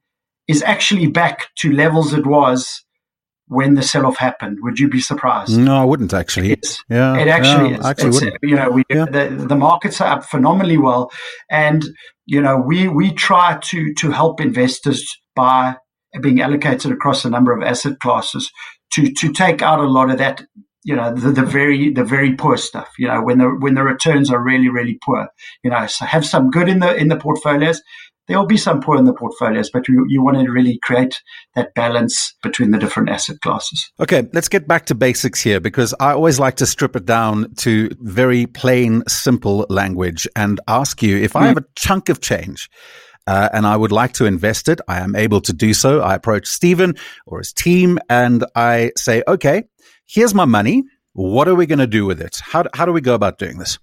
is 0.49 0.63
actually 0.63 1.07
back 1.07 1.49
to 1.59 1.73
levels 1.73 2.13
it 2.13 2.27
was 2.27 2.85
when 3.51 3.75
the 3.75 3.83
sell 3.83 4.07
off 4.07 4.17
happened. 4.17 4.59
Would 4.63 4.79
you 4.79 4.89
be 4.89 5.01
surprised? 5.01 5.59
No, 5.59 5.77
I 5.77 5.85
wouldn't 5.85 6.15
actually. 6.15 6.53
It's, 6.53 6.85
yeah, 6.89 7.19
it 7.19 7.27
actually 7.27 7.75
is. 7.75 7.85
Actually 7.85 8.29
it's, 8.29 8.39
you 8.43 8.55
know, 8.55 8.71
we, 8.71 8.85
yeah. 8.89 9.07
the, 9.07 9.45
the 9.49 9.57
markets 9.57 10.01
are 10.01 10.19
up 10.19 10.25
phenomenally 10.25 10.79
well. 10.79 11.11
And, 11.51 11.85
you 12.27 12.41
know, 12.41 12.57
we, 12.57 12.87
we 12.87 13.13
try 13.13 13.59
to, 13.61 13.93
to 13.95 14.13
help 14.13 14.41
investors 14.41 15.05
by 15.35 15.77
being 16.23 16.41
allocated 16.41 16.93
across 16.93 17.25
a 17.25 17.31
number 17.31 17.53
of 17.53 17.61
asset 17.61 17.99
classes 17.99 18.53
to, 18.93 19.13
to 19.15 19.33
take 19.33 19.63
out 19.63 19.81
a 19.81 19.89
lot 19.89 20.11
of 20.11 20.19
that 20.19 20.45
you 20.83 20.97
know 20.97 21.13
the, 21.15 21.31
the 21.31 21.45
very 21.45 21.93
the 21.93 22.03
very 22.03 22.35
poor 22.35 22.57
stuff 22.57 22.89
you 22.99 23.07
know 23.07 23.23
when 23.23 23.37
the 23.37 23.49
when 23.59 23.75
the 23.75 23.83
returns 23.83 24.31
are 24.31 24.43
really 24.43 24.71
really 24.71 24.99
poor 25.05 25.29
you 25.63 25.71
know 25.71 25.87
so 25.87 26.07
have 26.07 26.25
some 26.25 26.49
good 26.49 26.71
in 26.71 26.81
the 26.81 26.97
in 26.97 27.09
the 27.09 27.19
portfolios 27.19 27.83
there 28.31 28.39
will 28.39 28.47
be 28.47 28.57
some 28.57 28.81
poor 28.81 28.97
in 28.97 29.07
the 29.07 29.13
portfolios, 29.13 29.71
but 29.71 29.89
you, 29.89 30.07
you 30.09 30.23
want 30.23 30.39
to 30.39 30.53
really 30.53 30.79
create 30.85 31.21
that 31.57 31.75
balance 31.75 32.33
between 32.45 32.71
the 32.71 32.79
different 32.79 33.09
asset 33.09 33.41
classes. 33.41 33.91
Okay, 33.99 34.29
let's 34.33 34.49
get 34.49 34.69
back 34.69 34.87
to 34.87 34.95
basics 34.95 35.43
here 35.43 35.59
because 35.59 35.93
I 35.99 36.13
always 36.13 36.39
like 36.39 36.55
to 36.57 36.67
strip 36.67 36.95
it 36.95 37.07
down 37.07 37.53
to 37.57 37.91
very 37.99 38.47
plain, 38.47 39.03
simple 39.09 39.67
language 39.69 40.29
and 40.37 40.61
ask 40.69 41.03
you 41.03 41.17
if 41.17 41.35
I 41.35 41.47
have 41.47 41.57
a 41.57 41.65
chunk 41.75 42.09
of 42.09 42.21
change 42.21 42.71
uh, 43.27 43.49
and 43.53 43.67
I 43.67 43.77
would 43.77 43.91
like 43.91 44.13
to 44.15 44.27
invest 44.27 44.69
it. 44.69 44.81
I 44.87 45.01
am 45.01 45.17
able 45.17 45.41
to 45.41 45.53
do 45.53 45.75
so. 45.75 46.01
I 46.01 46.15
approach 46.15 46.47
Stephen 46.47 46.95
or 47.27 47.39
his 47.39 47.53
team 47.53 47.99
and 48.09 48.45
I 48.55 48.93
say, 48.97 49.25
okay, 49.27 49.65
here's 50.07 50.35
my 50.35 50.45
money. 50.45 50.85
What 51.15 51.49
are 51.49 51.57
we 51.57 51.67
going 51.67 51.81
to 51.81 51.89
do 51.89 52.07
with 52.07 52.21
it? 52.21 52.39
How, 52.45 52.63
how 52.75 52.87
do 52.87 52.93
we 52.93 53.01
go 53.01 53.17
about 53.17 53.39
doing 53.39 53.59
this? 53.59 53.77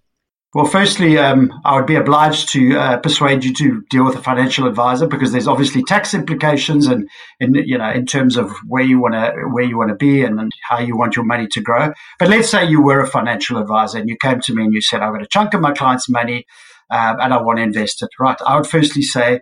Well, 0.53 0.65
firstly, 0.65 1.17
um, 1.17 1.53
I 1.65 1.75
would 1.75 1.85
be 1.85 1.95
obliged 1.95 2.49
to 2.53 2.77
uh, 2.77 2.97
persuade 2.97 3.43
you 3.43 3.53
to 3.55 3.83
deal 3.89 4.05
with 4.05 4.15
a 4.15 4.23
financial 4.23 4.65
advisor 4.65 5.05
because 5.05 5.33
there's 5.33 5.47
obviously 5.47 5.83
tax 5.83 6.13
implications 6.13 6.87
and, 6.87 7.09
you 7.39 7.77
know, 7.77 7.91
in 7.91 8.05
terms 8.05 8.37
of 8.37 8.51
where 8.65 8.83
you 8.83 8.97
want 8.97 9.13
to 9.13 9.33
where 9.51 9.65
you 9.65 9.77
want 9.77 9.89
to 9.89 9.95
be 9.95 10.23
and, 10.23 10.39
and, 10.39 10.51
how 10.69 10.79
you 10.79 10.97
want 10.97 11.17
your 11.17 11.25
money 11.25 11.47
to 11.47 11.61
grow. 11.61 11.91
But 12.17 12.29
let's 12.29 12.49
say 12.49 12.65
you 12.65 12.81
were 12.81 13.01
a 13.01 13.07
financial 13.07 13.57
advisor 13.57 13.97
and 13.99 14.07
you 14.07 14.15
came 14.21 14.39
to 14.41 14.53
me 14.55 14.63
and 14.63 14.73
you 14.73 14.81
said, 14.81 15.01
"I've 15.01 15.13
got 15.13 15.21
a 15.21 15.27
chunk 15.27 15.53
of 15.53 15.59
my 15.59 15.73
clients' 15.73 16.09
money 16.09 16.45
um, 16.91 17.17
and 17.19 17.33
I 17.33 17.41
want 17.41 17.57
to 17.57 17.63
invest 17.63 18.01
it." 18.01 18.09
Right? 18.17 18.37
I 18.45 18.55
would 18.55 18.67
firstly 18.67 19.01
say, 19.01 19.41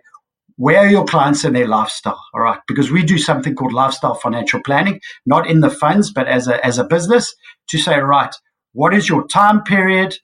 where 0.56 0.78
are 0.78 0.90
your 0.90 1.04
clients 1.04 1.44
and 1.44 1.54
their 1.54 1.68
lifestyle 1.68 2.20
all 2.34 2.40
right 2.40 2.60
because 2.66 2.90
we 2.90 3.02
do 3.02 3.18
something 3.18 3.54
called 3.54 3.72
lifestyle 3.74 4.14
financial 4.14 4.60
planning 4.64 4.98
not 5.26 5.46
in 5.46 5.60
the 5.60 5.68
funds 5.68 6.10
but 6.10 6.26
as 6.26 6.48
a 6.48 6.64
as 6.64 6.78
a 6.78 6.84
business 6.84 7.34
to 7.68 7.76
say 7.76 7.98
right 7.98 8.34
what 8.72 8.94
is 8.94 9.06
your 9.06 9.26
time 9.28 9.62
period 9.62 10.16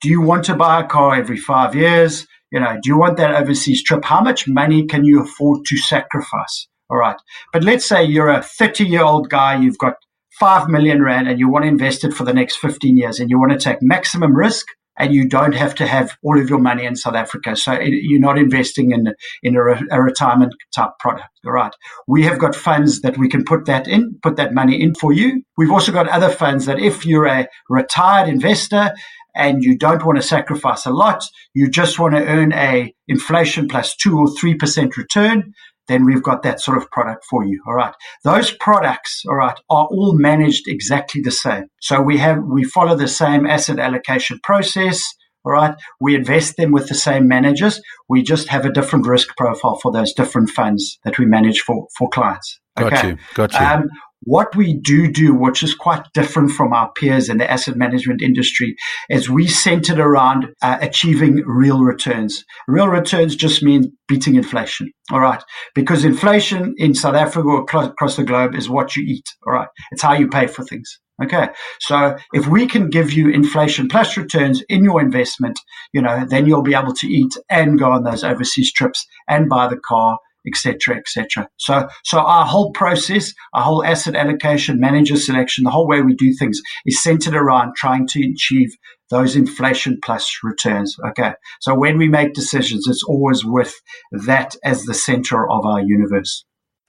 do 0.00 0.08
you 0.08 0.20
want 0.20 0.44
to 0.44 0.54
buy 0.54 0.80
a 0.80 0.86
car 0.86 1.14
every 1.14 1.36
five 1.36 1.74
years? 1.74 2.26
You 2.52 2.60
know, 2.60 2.74
do 2.82 2.88
you 2.88 2.98
want 2.98 3.16
that 3.16 3.34
overseas 3.34 3.82
trip? 3.82 4.04
How 4.04 4.20
much 4.20 4.46
money 4.46 4.86
can 4.86 5.04
you 5.04 5.22
afford 5.22 5.64
to 5.66 5.76
sacrifice? 5.76 6.68
All 6.88 6.98
right. 6.98 7.16
But 7.52 7.64
let's 7.64 7.86
say 7.86 8.04
you're 8.04 8.30
a 8.30 8.42
30 8.42 8.84
year 8.84 9.02
old 9.02 9.28
guy, 9.28 9.58
you've 9.58 9.78
got 9.78 9.94
5 10.38 10.68
million 10.68 11.02
Rand 11.02 11.28
and 11.28 11.38
you 11.38 11.48
want 11.48 11.64
to 11.64 11.68
invest 11.68 12.04
it 12.04 12.12
for 12.12 12.24
the 12.24 12.34
next 12.34 12.56
15 12.56 12.96
years 12.96 13.18
and 13.18 13.30
you 13.30 13.38
want 13.38 13.52
to 13.52 13.58
take 13.58 13.78
maximum 13.80 14.36
risk 14.36 14.66
and 14.98 15.14
you 15.14 15.28
don't 15.28 15.54
have 15.54 15.74
to 15.74 15.86
have 15.86 16.16
all 16.22 16.40
of 16.40 16.48
your 16.48 16.58
money 16.58 16.84
in 16.84 16.96
South 16.96 17.14
Africa. 17.14 17.54
So 17.56 17.78
you're 17.80 18.20
not 18.20 18.38
investing 18.38 18.92
in, 18.92 19.12
in 19.42 19.56
a, 19.56 19.60
a 19.90 20.02
retirement 20.02 20.54
type 20.74 20.90
product. 20.98 21.28
All 21.44 21.52
right. 21.52 21.72
We 22.06 22.22
have 22.24 22.38
got 22.38 22.54
funds 22.54 23.02
that 23.02 23.18
we 23.18 23.28
can 23.28 23.44
put 23.44 23.66
that 23.66 23.86
in, 23.88 24.18
put 24.22 24.36
that 24.36 24.54
money 24.54 24.80
in 24.80 24.94
for 24.94 25.12
you. 25.12 25.42
We've 25.58 25.70
also 25.70 25.92
got 25.92 26.08
other 26.08 26.30
funds 26.30 26.66
that 26.66 26.78
if 26.78 27.04
you're 27.04 27.26
a 27.26 27.48
retired 27.68 28.28
investor 28.28 28.92
and 29.36 29.62
you 29.62 29.76
don't 29.76 30.04
want 30.04 30.16
to 30.16 30.22
sacrifice 30.22 30.86
a 30.86 30.90
lot, 30.90 31.22
you 31.54 31.70
just 31.70 31.98
want 31.98 32.14
to 32.14 32.24
earn 32.24 32.52
a 32.52 32.92
inflation 33.08 33.68
plus 33.68 33.94
two 33.94 34.18
or 34.18 34.28
three 34.38 34.54
percent 34.54 34.96
return, 34.96 35.52
then 35.88 36.04
we've 36.04 36.22
got 36.22 36.42
that 36.42 36.60
sort 36.60 36.78
of 36.78 36.90
product 36.90 37.24
for 37.28 37.44
you. 37.44 37.62
All 37.66 37.74
right. 37.74 37.94
Those 38.24 38.50
products, 38.50 39.22
all 39.28 39.36
right, 39.36 39.58
are 39.70 39.86
all 39.86 40.14
managed 40.16 40.64
exactly 40.66 41.20
the 41.22 41.30
same. 41.30 41.64
So 41.80 42.00
we 42.00 42.18
have 42.18 42.38
we 42.42 42.64
follow 42.64 42.96
the 42.96 43.08
same 43.08 43.46
asset 43.46 43.78
allocation 43.78 44.40
process. 44.42 45.02
All 45.44 45.52
right. 45.52 45.76
We 46.00 46.16
invest 46.16 46.56
them 46.56 46.72
with 46.72 46.88
the 46.88 46.94
same 46.94 47.28
managers. 47.28 47.80
We 48.08 48.22
just 48.22 48.48
have 48.48 48.64
a 48.64 48.72
different 48.72 49.06
risk 49.06 49.36
profile 49.36 49.78
for 49.80 49.92
those 49.92 50.12
different 50.12 50.50
funds 50.50 50.98
that 51.04 51.18
we 51.18 51.26
manage 51.26 51.60
for, 51.60 51.86
for 51.96 52.08
clients. 52.08 52.58
Okay. 52.78 52.90
Got 52.90 53.04
you. 53.04 53.18
Got 53.34 53.52
you. 53.52 53.58
Um, 53.58 53.88
what 54.20 54.56
we 54.56 54.74
do 54.74 55.10
do, 55.10 55.34
which 55.34 55.62
is 55.62 55.74
quite 55.74 56.04
different 56.14 56.50
from 56.52 56.72
our 56.72 56.90
peers 56.92 57.28
in 57.28 57.38
the 57.38 57.50
asset 57.50 57.76
management 57.76 58.22
industry, 58.22 58.74
is 59.08 59.30
we 59.30 59.46
centered 59.46 59.98
around 59.98 60.48
uh, 60.62 60.78
achieving 60.80 61.42
real 61.46 61.80
returns. 61.80 62.44
Real 62.66 62.88
returns 62.88 63.36
just 63.36 63.62
mean 63.62 63.92
beating 64.08 64.36
inflation. 64.36 64.90
All 65.12 65.20
right. 65.20 65.42
Because 65.74 66.04
inflation 66.04 66.74
in 66.76 66.94
South 66.94 67.14
Africa 67.14 67.48
or 67.48 67.60
across 67.62 68.16
the 68.16 68.24
globe 68.24 68.54
is 68.54 68.68
what 68.68 68.96
you 68.96 69.04
eat. 69.04 69.24
All 69.46 69.52
right. 69.52 69.68
It's 69.92 70.02
how 70.02 70.14
you 70.14 70.28
pay 70.28 70.46
for 70.46 70.64
things. 70.64 70.98
Okay. 71.22 71.48
So 71.80 72.16
if 72.34 72.46
we 72.46 72.66
can 72.66 72.90
give 72.90 73.12
you 73.12 73.30
inflation 73.30 73.88
plus 73.88 74.16
returns 74.16 74.62
in 74.68 74.84
your 74.84 75.00
investment, 75.00 75.58
you 75.92 76.02
know, 76.02 76.26
then 76.28 76.46
you'll 76.46 76.62
be 76.62 76.74
able 76.74 76.92
to 76.94 77.06
eat 77.06 77.36
and 77.48 77.78
go 77.78 77.90
on 77.92 78.04
those 78.04 78.22
overseas 78.22 78.72
trips 78.72 79.06
and 79.28 79.48
buy 79.48 79.66
the 79.68 79.78
car 79.78 80.18
etc., 80.46 80.96
etc. 80.96 81.48
So, 81.58 81.88
so 82.04 82.18
our 82.18 82.46
whole 82.46 82.72
process, 82.72 83.32
our 83.54 83.62
whole 83.62 83.84
asset 83.84 84.14
allocation, 84.14 84.80
manager 84.80 85.16
selection, 85.16 85.64
the 85.64 85.70
whole 85.70 85.88
way 85.88 86.02
we 86.02 86.14
do 86.14 86.32
things 86.38 86.60
is 86.84 87.02
centered 87.02 87.34
around 87.34 87.74
trying 87.76 88.06
to 88.08 88.30
achieve 88.30 88.70
those 89.10 89.36
inflation 89.36 89.98
plus 90.02 90.38
returns. 90.42 90.96
Okay. 91.08 91.32
So 91.60 91.74
when 91.74 91.96
we 91.98 92.08
make 92.08 92.34
decisions, 92.34 92.86
it's 92.88 93.04
always 93.04 93.44
with 93.44 93.74
that 94.12 94.56
as 94.64 94.84
the 94.84 94.94
center 94.94 95.48
of 95.48 95.64
our 95.64 95.80
universe. 95.80 96.44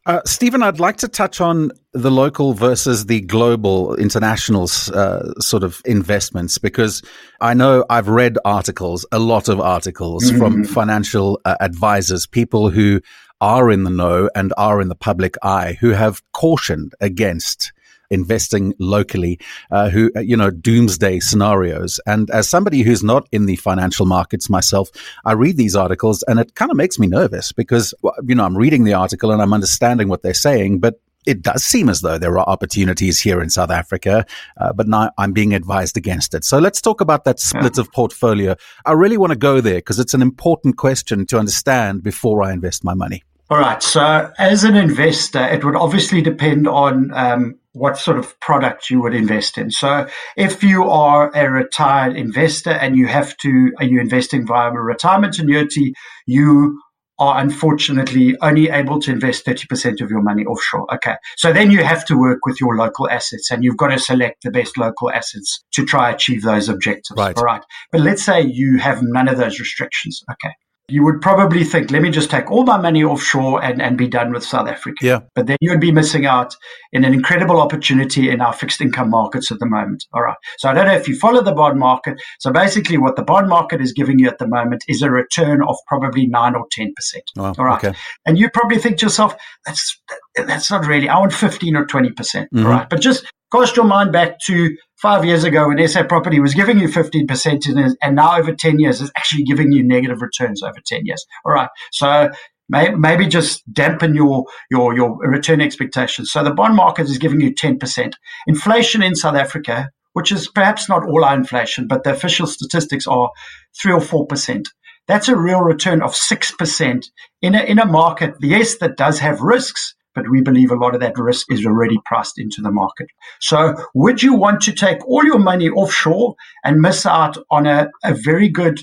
Uh, 0.07 0.21
Stephen, 0.25 0.63
I'd 0.63 0.79
like 0.79 0.95
to 0.97 1.09
touch 1.09 1.41
on 1.41 1.69
the 1.91 2.09
local 2.09 2.53
versus 2.53 3.07
the 3.07 3.19
global 3.19 3.93
international 3.95 4.69
uh, 4.93 5.33
sort 5.41 5.63
of 5.63 5.81
investments 5.83 6.57
because 6.57 7.03
I 7.41 7.53
know 7.53 7.83
I've 7.89 8.07
read 8.07 8.37
articles, 8.45 9.05
a 9.11 9.19
lot 9.19 9.49
of 9.49 9.59
articles 9.59 10.23
mm-hmm. 10.23 10.37
from 10.37 10.63
financial 10.63 11.41
uh, 11.43 11.57
advisors, 11.59 12.25
people 12.25 12.69
who 12.69 13.01
are 13.41 13.69
in 13.71 13.83
the 13.83 13.89
know 13.89 14.29
and 14.35 14.53
are 14.57 14.81
in 14.81 14.87
the 14.87 14.95
public 14.95 15.35
eye 15.43 15.77
who 15.79 15.89
have 15.89 16.21
cautioned 16.33 16.93
against 17.01 17.71
investing 18.09 18.73
locally, 18.79 19.39
uh, 19.71 19.89
who, 19.89 20.11
uh, 20.15 20.19
you 20.19 20.37
know, 20.37 20.49
doomsday 20.49 21.19
scenarios. 21.19 21.99
And 22.05 22.29
as 22.31 22.47
somebody 22.47 22.81
who's 22.81 23.03
not 23.03 23.27
in 23.31 23.45
the 23.45 23.57
financial 23.57 24.05
markets 24.05 24.49
myself, 24.49 24.89
I 25.25 25.33
read 25.33 25.57
these 25.57 25.75
articles 25.75 26.23
and 26.27 26.39
it 26.39 26.55
kind 26.55 26.71
of 26.71 26.77
makes 26.77 26.99
me 26.99 27.07
nervous 27.07 27.51
because, 27.51 27.93
you 28.25 28.35
know, 28.35 28.45
I'm 28.45 28.57
reading 28.57 28.83
the 28.83 28.93
article 28.93 29.31
and 29.31 29.41
I'm 29.41 29.53
understanding 29.53 30.07
what 30.07 30.21
they're 30.21 30.33
saying, 30.33 30.79
but 30.79 30.99
it 31.27 31.41
does 31.41 31.63
seem 31.63 31.89
as 31.89 32.01
though 32.01 32.17
there 32.17 32.39
are 32.39 32.49
opportunities 32.49 33.19
here 33.19 33.41
in 33.41 33.49
South 33.49 33.69
Africa, 33.69 34.25
uh, 34.59 34.71
but 34.73 34.87
now 34.87 35.11
I'm 35.17 35.33
being 35.33 35.53
advised 35.53 35.97
against 35.97 36.33
it. 36.33 36.45
So 36.45 36.57
let's 36.57 36.81
talk 36.81 37.01
about 37.01 37.25
that 37.25 37.39
split 37.39 37.77
yeah. 37.77 37.81
of 37.81 37.91
portfolio. 37.91 38.55
I 38.85 38.93
really 38.93 39.17
want 39.17 39.33
to 39.33 39.37
go 39.37 39.59
there 39.59 39.75
because 39.75 39.99
it's 39.99 40.13
an 40.13 40.21
important 40.21 40.77
question 40.77 41.25
to 41.27 41.37
understand 41.37 42.01
before 42.01 42.41
I 42.41 42.53
invest 42.53 42.83
my 42.83 42.93
money. 42.93 43.23
All 43.49 43.59
right. 43.59 43.81
So, 43.81 44.29
as 44.37 44.65
an 44.65 44.75
investor, 44.75 45.39
it 45.39 45.63
would 45.63 45.75
obviously 45.75 46.21
depend 46.21 46.67
on 46.67 47.13
um, 47.13 47.55
what 47.71 47.97
sort 47.97 48.17
of 48.17 48.37
product 48.41 48.89
you 48.89 49.01
would 49.01 49.13
invest 49.13 49.57
in. 49.57 49.71
So, 49.71 50.05
if 50.35 50.63
you 50.63 50.89
are 50.89 51.31
a 51.33 51.49
retired 51.49 52.17
investor 52.17 52.71
and 52.71 52.97
you 52.97 53.07
have 53.07 53.37
to, 53.37 53.71
are 53.77 53.85
you 53.85 54.01
investing 54.01 54.45
via 54.45 54.69
a 54.69 54.81
retirement 54.81 55.39
annuity, 55.39 55.93
you 56.25 56.77
are 57.19 57.39
unfortunately 57.39 58.35
only 58.41 58.69
able 58.69 58.99
to 58.99 59.11
invest 59.11 59.45
30% 59.45 60.01
of 60.01 60.09
your 60.09 60.21
money 60.21 60.45
offshore. 60.45 60.85
Okay. 60.95 61.15
So 61.37 61.51
then 61.51 61.71
you 61.71 61.83
have 61.83 62.05
to 62.05 62.17
work 62.17 62.39
with 62.45 62.59
your 62.61 62.75
local 62.75 63.09
assets 63.09 63.49
and 63.51 63.63
you've 63.63 63.77
got 63.77 63.87
to 63.87 63.99
select 63.99 64.43
the 64.43 64.51
best 64.51 64.77
local 64.77 65.11
assets 65.11 65.63
to 65.73 65.85
try 65.85 66.11
achieve 66.11 66.43
those 66.43 66.69
objectives. 66.69 67.17
Right. 67.17 67.37
All 67.37 67.43
right. 67.43 67.63
But 67.91 68.01
let's 68.01 68.23
say 68.23 68.41
you 68.41 68.77
have 68.77 68.99
none 69.01 69.27
of 69.27 69.37
those 69.37 69.59
restrictions. 69.59 70.21
Okay 70.31 70.53
you 70.89 71.03
would 71.03 71.21
probably 71.21 71.65
think, 71.65 71.91
let 71.91 72.01
me 72.01 72.09
just 72.09 72.29
take 72.29 72.49
all 72.49 72.63
my 72.63 72.77
money 72.77 73.03
offshore 73.03 73.61
and, 73.61 73.81
and 73.81 73.97
be 73.97 74.07
done 74.07 74.31
with 74.31 74.43
South 74.43 74.69
Africa. 74.69 75.05
Yeah. 75.05 75.19
But 75.35 75.47
then 75.47 75.57
you 75.59 75.71
would 75.71 75.81
be 75.81 75.91
missing 75.91 76.25
out 76.25 76.55
in 76.93 77.03
an 77.03 77.13
incredible 77.13 77.59
opportunity 77.59 78.29
in 78.29 78.39
our 78.39 78.53
fixed 78.53 78.79
income 78.79 79.09
markets 79.09 79.51
at 79.51 79.59
the 79.59 79.65
moment. 79.65 80.05
All 80.13 80.21
right. 80.21 80.37
So 80.59 80.69
I 80.69 80.73
don't 80.73 80.87
know 80.87 80.93
if 80.93 81.07
you 81.07 81.17
follow 81.17 81.43
the 81.43 81.51
bond 81.51 81.77
market. 81.77 82.21
So 82.39 82.53
basically, 82.53 82.97
what 82.97 83.17
the 83.17 83.23
bond 83.23 83.49
market 83.49 83.81
is 83.81 83.91
giving 83.91 84.17
you 84.17 84.29
at 84.29 84.37
the 84.37 84.47
moment 84.47 84.83
is 84.87 85.01
a 85.01 85.11
return 85.11 85.61
of 85.61 85.75
probably 85.87 86.25
nine 86.25 86.55
or 86.55 86.65
10%. 86.77 86.91
all 87.37 87.65
right. 87.65 87.83
Okay. 87.83 87.97
And 88.25 88.39
you 88.39 88.49
probably 88.49 88.77
think 88.79 88.99
to 88.99 89.07
yourself, 89.07 89.35
that's, 89.65 90.01
that's 90.37 90.71
not 90.71 90.85
really, 90.85 91.09
I 91.09 91.19
want 91.19 91.33
15 91.33 91.75
or 91.75 91.85
20%. 91.85 92.13
Mm-hmm. 92.13 92.65
All 92.65 92.71
right. 92.71 92.89
But 92.89 93.01
just 93.01 93.25
cast 93.51 93.75
your 93.75 93.85
mind 93.85 94.11
back 94.11 94.39
to 94.47 94.75
five 95.01 95.23
years 95.25 95.43
ago 95.43 95.67
when 95.67 95.87
SA 95.87 96.03
Property 96.03 96.39
was 96.39 96.53
giving 96.53 96.79
you 96.79 96.87
15% 96.87 97.95
and 98.01 98.15
now 98.15 98.37
over 98.37 98.53
10 98.53 98.79
years 98.79 99.01
is 99.01 99.11
actually 99.15 99.43
giving 99.43 99.71
you 99.71 99.83
negative 99.83 100.21
returns 100.21 100.63
over 100.63 100.79
10 100.85 101.05
years. 101.05 101.25
All 101.45 101.53
right. 101.53 101.69
So 101.91 102.29
maybe 102.69 103.27
just 103.27 103.61
dampen 103.71 104.15
your, 104.15 104.45
your, 104.69 104.95
your 104.95 105.17
return 105.19 105.61
expectations. 105.61 106.31
So 106.31 106.43
the 106.43 106.53
bond 106.53 106.75
market 106.75 107.03
is 107.03 107.17
giving 107.17 107.41
you 107.41 107.53
10%. 107.53 108.13
Inflation 108.47 109.03
in 109.03 109.15
South 109.15 109.35
Africa, 109.35 109.91
which 110.13 110.31
is 110.31 110.49
perhaps 110.49 110.89
not 110.89 111.07
all 111.07 111.23
our 111.23 111.35
inflation, 111.35 111.87
but 111.87 112.03
the 112.03 112.11
official 112.11 112.47
statistics 112.47 113.07
are 113.07 113.31
three 113.79 113.93
or 113.93 114.01
4%. 114.01 114.65
That's 115.07 115.29
a 115.29 115.37
real 115.37 115.61
return 115.61 116.01
of 116.01 116.13
6% 116.13 117.05
in 117.41 117.55
a, 117.55 117.59
in 117.61 117.79
a 117.79 117.85
market, 117.85 118.35
yes, 118.41 118.77
that 118.79 118.97
does 118.97 119.19
have 119.19 119.39
risks, 119.39 119.95
but 120.17 120.31
we 120.31 120.41
believe 120.41 120.71
a 120.71 120.75
lot 120.75 120.95
of 120.95 120.99
that 120.99 121.13
risk 121.15 121.45
is 121.51 121.63
already 121.63 121.99
priced 122.03 122.39
into 122.39 122.59
the 122.59 122.71
market. 122.71 123.05
So 123.39 123.75
would 123.93 124.23
you 124.23 124.33
want 124.33 124.61
to 124.61 124.71
take 124.71 125.07
all 125.07 125.23
your 125.23 125.37
money 125.37 125.69
offshore 125.69 126.33
and 126.65 126.81
miss 126.81 127.05
out 127.05 127.37
on 127.51 127.67
a, 127.67 127.87
a 128.03 128.15
very 128.15 128.49
good 128.49 128.79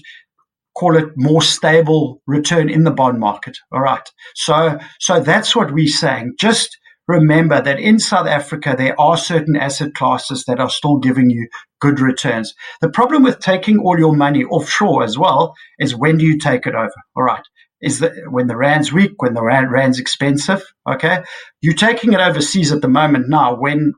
call 0.79 0.97
it 0.97 1.09
more 1.17 1.43
stable 1.43 2.23
return 2.29 2.69
in 2.69 2.85
the 2.85 2.91
bond 2.93 3.19
market. 3.19 3.57
All 3.73 3.81
right. 3.81 4.09
So, 4.37 4.79
so 5.01 5.21
that's 5.21 5.55
what 5.55 5.73
we're 5.73 5.87
saying. 5.87 6.35
Just 6.39 6.77
remember 7.09 7.61
that 7.61 7.81
in 7.81 7.99
South 7.99 8.27
Africa, 8.29 8.75
there 8.77 9.01
are 9.01 9.17
certain 9.17 9.57
asset 9.57 9.95
classes 9.95 10.45
that 10.47 10.61
are 10.61 10.71
still 10.71 10.99
giving 10.99 11.31
you 11.31 11.49
good 11.81 12.01
returns. 12.01 12.55
The 12.81 12.91
problem 12.91 13.25
with 13.25 13.41
taking 13.41 13.79
all 13.79 13.99
your 13.99 14.15
money 14.17 14.45
offshore 14.45 15.03
as 15.03 15.19
well 15.19 15.55
is 15.81 15.97
when 15.97 16.19
do 16.19 16.25
you 16.25 16.39
take 16.39 16.67
it 16.67 16.75
over? 16.75 17.03
All 17.17 17.25
right 17.25 17.43
is 17.85 18.01
that 18.01 18.13
when 18.31 18.47
the 18.47 18.57
rand's 18.57 18.93
weak, 18.93 19.13
when 19.19 19.35
the 19.35 19.43
rand, 19.43 19.71
rand's 19.71 19.99
expensive, 19.99 20.63
okay, 20.89 21.23
you're 21.61 21.75
taking 21.75 22.13
it 22.13 22.21
overseas 22.21 22.73
at 22.73 22.83
the 22.83 22.89
moment 22.89 23.29
now 23.29 23.55
when 23.55 23.93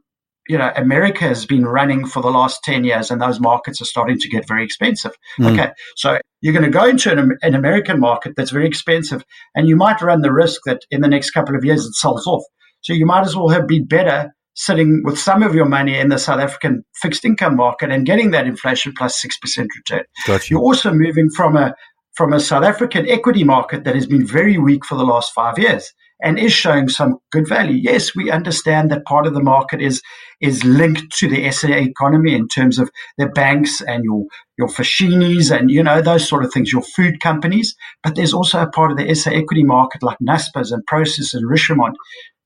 you 0.48 0.56
know, 0.56 0.70
America 0.76 1.24
has 1.24 1.44
been 1.44 1.64
running 1.64 2.06
for 2.06 2.22
the 2.22 2.30
last 2.30 2.60
10 2.62 2.84
years 2.84 3.10
and 3.10 3.20
those 3.20 3.40
markets 3.40 3.80
are 3.80 3.86
starting 3.86 4.18
to 4.18 4.28
get 4.28 4.46
very 4.46 4.64
expensive. 4.64 5.12
Mm. 5.40 5.52
Okay. 5.52 5.72
So 5.96 6.18
you're 6.40 6.52
going 6.52 6.64
to 6.64 6.70
go 6.70 6.84
into 6.84 7.10
an, 7.10 7.36
an, 7.42 7.54
American 7.54 7.98
market 7.98 8.34
that's 8.36 8.52
very 8.52 8.66
expensive 8.66 9.24
and 9.54 9.68
you 9.68 9.74
might 9.74 10.00
run 10.00 10.20
the 10.20 10.32
risk 10.32 10.60
that 10.66 10.82
in 10.90 11.00
the 11.00 11.08
next 11.08 11.30
couple 11.32 11.56
of 11.56 11.64
years 11.64 11.84
it 11.84 11.94
sells 11.94 12.26
off. 12.26 12.44
So 12.82 12.92
you 12.92 13.06
might 13.06 13.22
as 13.22 13.34
well 13.34 13.48
have 13.48 13.66
been 13.66 13.86
better 13.86 14.32
sitting 14.54 15.02
with 15.04 15.18
some 15.18 15.42
of 15.42 15.54
your 15.54 15.66
money 15.66 15.98
in 15.98 16.08
the 16.08 16.18
South 16.18 16.40
African 16.40 16.82
fixed 17.02 17.24
income 17.24 17.56
market 17.56 17.90
and 17.90 18.06
getting 18.06 18.30
that 18.30 18.46
inflation 18.46 18.92
plus 18.96 19.22
6% 19.22 19.66
return. 19.76 20.04
Gotcha. 20.26 20.46
You're 20.50 20.62
also 20.62 20.92
moving 20.92 21.28
from 21.28 21.56
a, 21.56 21.74
from 22.16 22.32
a 22.32 22.40
South 22.40 22.64
African 22.64 23.08
equity 23.08 23.44
market 23.44 23.84
that 23.84 23.94
has 23.94 24.06
been 24.06 24.26
very 24.26 24.58
weak 24.58 24.84
for 24.84 24.96
the 24.96 25.04
last 25.04 25.32
five 25.32 25.58
years 25.58 25.92
and 26.22 26.38
is 26.38 26.52
showing 26.52 26.88
some 26.88 27.18
good 27.30 27.46
value. 27.46 27.74
Yes, 27.74 28.14
we 28.16 28.30
understand 28.30 28.90
that 28.90 29.04
part 29.04 29.26
of 29.26 29.34
the 29.34 29.42
market 29.42 29.82
is 29.82 30.02
is 30.40 30.64
linked 30.64 31.10
to 31.18 31.28
the 31.28 31.50
SA 31.50 31.68
economy 31.68 32.34
in 32.34 32.48
terms 32.48 32.78
of 32.78 32.90
the 33.18 33.26
banks 33.26 33.80
and 33.80 34.04
your 34.04 34.24
your 34.58 34.68
Foschinis 34.68 35.56
and 35.56 35.70
you 35.70 35.82
know 35.82 36.00
those 36.00 36.26
sort 36.26 36.44
of 36.44 36.52
things, 36.52 36.72
your 36.72 36.82
food 36.82 37.20
companies. 37.20 37.76
But 38.02 38.16
there's 38.16 38.34
also 38.34 38.62
a 38.62 38.70
part 38.70 38.90
of 38.90 38.96
the 38.96 39.14
SA 39.14 39.32
equity 39.32 39.64
market 39.64 40.02
like 40.02 40.18
Naspers 40.26 40.72
and 40.72 40.84
Prosus 40.86 41.34
and 41.34 41.48
Richemont 41.48 41.94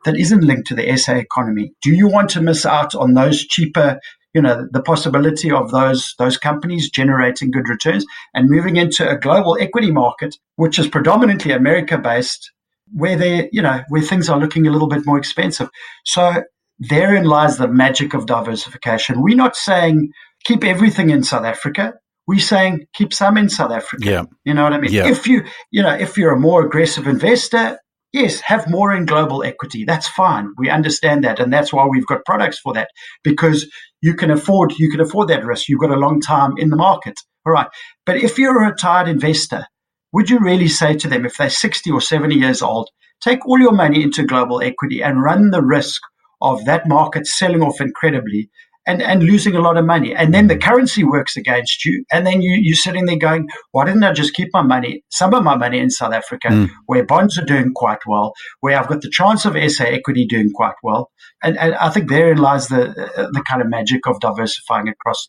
that 0.05 0.17
isn't 0.17 0.45
linked 0.45 0.67
to 0.69 0.75
the 0.75 0.97
SA 0.97 1.15
economy. 1.15 1.73
Do 1.83 1.95
you 1.95 2.09
want 2.09 2.31
to 2.31 2.41
miss 2.41 2.65
out 2.65 2.95
on 2.95 3.15
those 3.15 3.45
cheaper 3.45 4.01
you 4.35 4.43
know 4.43 4.67
the 4.71 4.83
possibility 4.83 5.51
of 5.51 5.71
those 5.71 6.15
those 6.19 6.37
companies 6.37 6.91
generating 6.91 7.51
good 7.51 7.69
returns 7.69 8.05
and 8.35 8.49
moving 8.49 8.77
into 8.77 9.09
a 9.09 9.19
global 9.19 9.57
equity 9.61 9.91
market 9.91 10.37
which 10.57 10.79
is 10.79 10.87
predominantly 10.89 11.53
america 11.53 11.99
based 11.99 12.53
where 12.93 13.17
they, 13.17 13.49
you 13.53 13.63
know, 13.63 13.83
where 13.89 14.03
things 14.03 14.29
are 14.29 14.39
looking 14.39 14.67
a 14.67 14.71
little 14.71 14.89
bit 14.89 15.07
more 15.07 15.19
expensive. 15.19 15.69
So 16.05 16.43
therein 16.79 17.25
lies 17.25 17.59
the 17.59 17.69
magic 17.69 18.15
of 18.15 18.27
diversification. 18.27 19.23
We're 19.23 19.37
not 19.37 19.57
saying 19.57 20.11
keep 20.45 20.65
everything 20.65 21.11
in 21.11 21.23
South 21.23 21.45
Africa. 21.45 21.95
We're 22.27 22.41
saying 22.41 22.87
keep 22.95 23.13
some 23.13 23.37
in 23.37 23.49
South 23.49 23.73
Africa. 23.73 24.05
Yeah. 24.05 24.25
You 24.45 24.55
know 24.55 24.65
what 24.65 24.73
I 24.73 24.81
mean? 24.81 24.93
Yeah. 24.93 25.09
If 25.09 25.27
you, 25.27 25.45
you 25.71 25.83
know, 25.83 25.95
if 25.95 26.17
you're 26.17 26.33
a 26.33 26.39
more 26.39 26.65
aggressive 26.65 27.07
investor, 27.07 27.79
yes, 28.13 28.41
have 28.41 28.69
more 28.69 28.95
in 28.95 29.05
global 29.05 29.43
equity. 29.43 29.85
That's 29.85 30.09
fine. 30.09 30.53
We 30.57 30.71
understand 30.71 31.25
that. 31.25 31.39
And 31.41 31.53
that's 31.53 31.73
why 31.73 31.87
we've 31.87 32.07
got 32.07 32.25
products 32.25 32.59
for 32.59 32.73
that 32.75 32.89
because 33.25 33.67
you 34.03 34.15
can 34.15 34.31
afford, 34.31 34.73
you 34.79 34.91
can 34.91 35.01
afford 35.01 35.29
that 35.29 35.45
risk. 35.45 35.69
You've 35.69 35.81
got 35.81 35.91
a 35.91 35.97
long 35.97 36.21
time 36.21 36.55
in 36.57 36.71
the 36.71 36.77
market. 36.77 37.15
All 37.47 37.53
right. 37.53 37.69
But 38.07 38.17
if 38.17 38.39
you're 38.39 38.63
a 38.63 38.71
retired 38.71 39.09
investor 39.09 39.67
would 40.13 40.29
you 40.29 40.39
really 40.41 40.69
say 40.69 40.95
to 40.97 41.09
them, 41.09 41.25
if 41.25 41.37
they're 41.37 41.51
60 41.51 41.91
or 41.91 42.01
70 42.01 42.35
years 42.35 42.63
old, 42.63 42.89
take 43.23 43.47
all 43.47 43.61
your 43.61 43.73
money 43.73 44.03
into 44.03 44.25
global 44.25 44.61
equity 44.61 45.03
and 45.03 45.23
run 45.23 45.51
the 45.51 45.63
risk 45.63 46.03
of 46.41 46.65
that 46.65 46.89
market 46.89 47.27
selling 47.27 47.63
off 47.63 47.81
incredibly 47.81 48.51
and, 48.91 49.03
and 49.03 49.23
losing 49.23 49.55
a 49.55 49.61
lot 49.61 49.77
of 49.77 49.87
money. 49.87 50.15
And 50.15 50.35
then 50.35 50.49
the 50.49 50.59
currency 50.59 51.05
works 51.05 51.37
against 51.37 51.85
you. 51.85 52.05
And 52.13 52.27
then 52.27 52.43
you, 52.43 52.59
you're 52.61 52.75
sitting 52.75 53.07
there 53.07 53.17
going, 53.17 53.49
why 53.71 53.85
didn't 53.85 54.03
I 54.03 54.13
just 54.13 54.35
keep 54.35 54.49
my 54.53 54.63
money, 54.63 55.05
some 55.11 55.33
of 55.33 55.45
my 55.45 55.57
money 55.57 55.79
in 55.79 55.91
South 55.91 56.13
Africa, 56.13 56.49
mm. 56.49 56.69
where 56.87 57.05
bonds 57.05 57.39
are 57.39 57.45
doing 57.45 57.73
quite 57.73 58.01
well, 58.07 58.33
where 58.61 58.77
I've 58.77 58.89
got 58.89 59.03
the 59.03 59.11
chance 59.11 59.45
of 59.45 59.55
SA 59.71 59.85
equity 59.85 60.27
doing 60.27 60.51
quite 60.53 60.75
well. 60.83 61.11
And, 61.43 61.57
and 61.57 61.75
I 61.77 61.91
think 61.91 62.09
therein 62.09 62.39
lies 62.39 62.67
the, 62.67 62.93
the 63.33 63.45
kind 63.49 63.63
of 63.63 63.71
magic 63.71 64.07
of 64.09 64.19
diversifying 64.21 64.89
across 64.89 65.29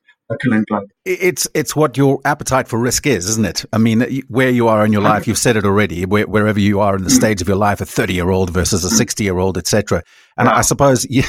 it's 1.06 1.48
it's 1.54 1.76
what 1.76 1.98
your 1.98 2.20
appetite 2.26 2.68
for 2.68 2.80
risk 2.80 3.08
is, 3.08 3.28
isn't 3.30 3.46
it? 3.46 3.66
I 3.74 3.78
mean, 3.78 4.22
where 4.28 4.50
you 4.50 4.68
are 4.68 4.86
in 4.86 4.94
your 4.94 5.02
life, 5.02 5.28
you've 5.28 5.38
said 5.38 5.58
it 5.58 5.66
already. 5.66 6.06
Where, 6.06 6.28
wherever 6.28 6.60
you 6.60 6.80
are 6.80 6.96
in 6.96 7.04
the 7.04 7.10
mm. 7.10 7.16
stage 7.16 7.42
of 7.42 7.48
your 7.48 7.58
life, 7.58 7.82
a 7.82 7.86
thirty-year-old 7.86 8.50
versus 8.52 8.86
a 8.86 8.90
mm. 8.90 8.98
sixty-year-old, 8.98 9.58
etc. 9.58 10.04
And 10.38 10.48
I 10.48 10.62
suppose 10.62 11.06
you, 11.10 11.24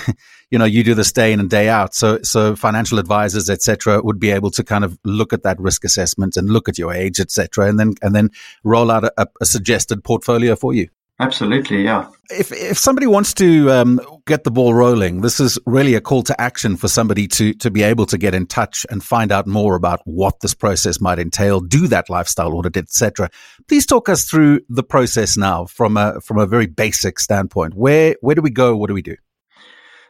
you 0.51 0.59
know 0.59 0.65
you 0.65 0.85
do 0.85 0.95
this 0.95 1.13
day 1.13 1.33
in 1.33 1.41
and 1.41 1.49
day 1.49 1.69
out. 1.69 1.95
So 1.95 2.21
so 2.23 2.55
financial 2.57 2.99
advisors, 2.99 3.49
etc., 3.49 4.03
would 4.03 4.21
be 4.21 4.31
able 4.31 4.51
to 4.53 4.65
kind 4.65 4.85
of 4.85 4.99
look 5.05 5.33
at 5.33 5.43
that 5.43 5.59
risk 5.59 5.85
assessment 5.85 6.37
and 6.37 6.51
look 6.51 6.69
at 6.69 6.79
your 6.79 6.93
age, 6.93 7.21
etc., 7.21 7.69
and 7.69 7.79
then 7.79 7.95
and 8.03 8.15
then 8.15 8.31
roll 8.65 8.91
out 8.91 9.05
a, 9.05 9.27
a 9.41 9.47
suggested 9.47 10.05
portfolio 10.05 10.57
for 10.57 10.73
you. 10.75 10.89
Absolutely, 11.21 11.85
yeah. 11.85 12.09
If 12.31 12.51
if 12.51 12.79
somebody 12.79 13.07
wants 13.07 13.35
to 13.35 13.71
um, 13.71 14.01
get 14.27 14.45
the 14.45 14.51
ball 14.51 14.75
rolling, 14.75 15.21
this 15.21 15.39
is 15.39 15.59
really 15.67 15.95
a 15.95 16.01
call 16.01 16.23
to 16.25 16.41
action 16.41 16.77
for 16.77 16.89
somebody 16.89 17.29
to 17.29 17.53
to 17.55 17.71
be 17.71 17.83
able 17.83 18.07
to 18.07 18.19
get 18.19 18.35
in 18.35 18.47
touch 18.47 18.87
and 18.91 19.05
find 19.05 19.31
out 19.31 19.47
more 19.47 19.77
about 19.77 20.01
what 20.05 20.41
this 20.41 20.55
process 20.55 21.01
might 21.01 21.19
entail, 21.19 21.61
do 21.61 21.87
that 21.89 22.09
lifestyle 22.09 22.55
audit, 22.55 22.77
etc. 22.77 23.31
Please 23.69 23.87
talk 23.87 24.09
us 24.09 24.25
through 24.25 24.61
the 24.69 24.83
process 24.83 25.37
now 25.37 25.67
from 25.67 25.97
a 25.97 26.21
from 26.23 26.39
a 26.39 26.47
very 26.47 26.67
basic 26.67 27.21
standpoint. 27.21 27.75
Where 27.75 28.17
where 28.21 28.35
do 28.35 28.43
we 28.43 28.51
go? 28.51 28.77
What 28.77 28.89
do 28.89 28.95
we 28.95 29.03
do? 29.03 29.17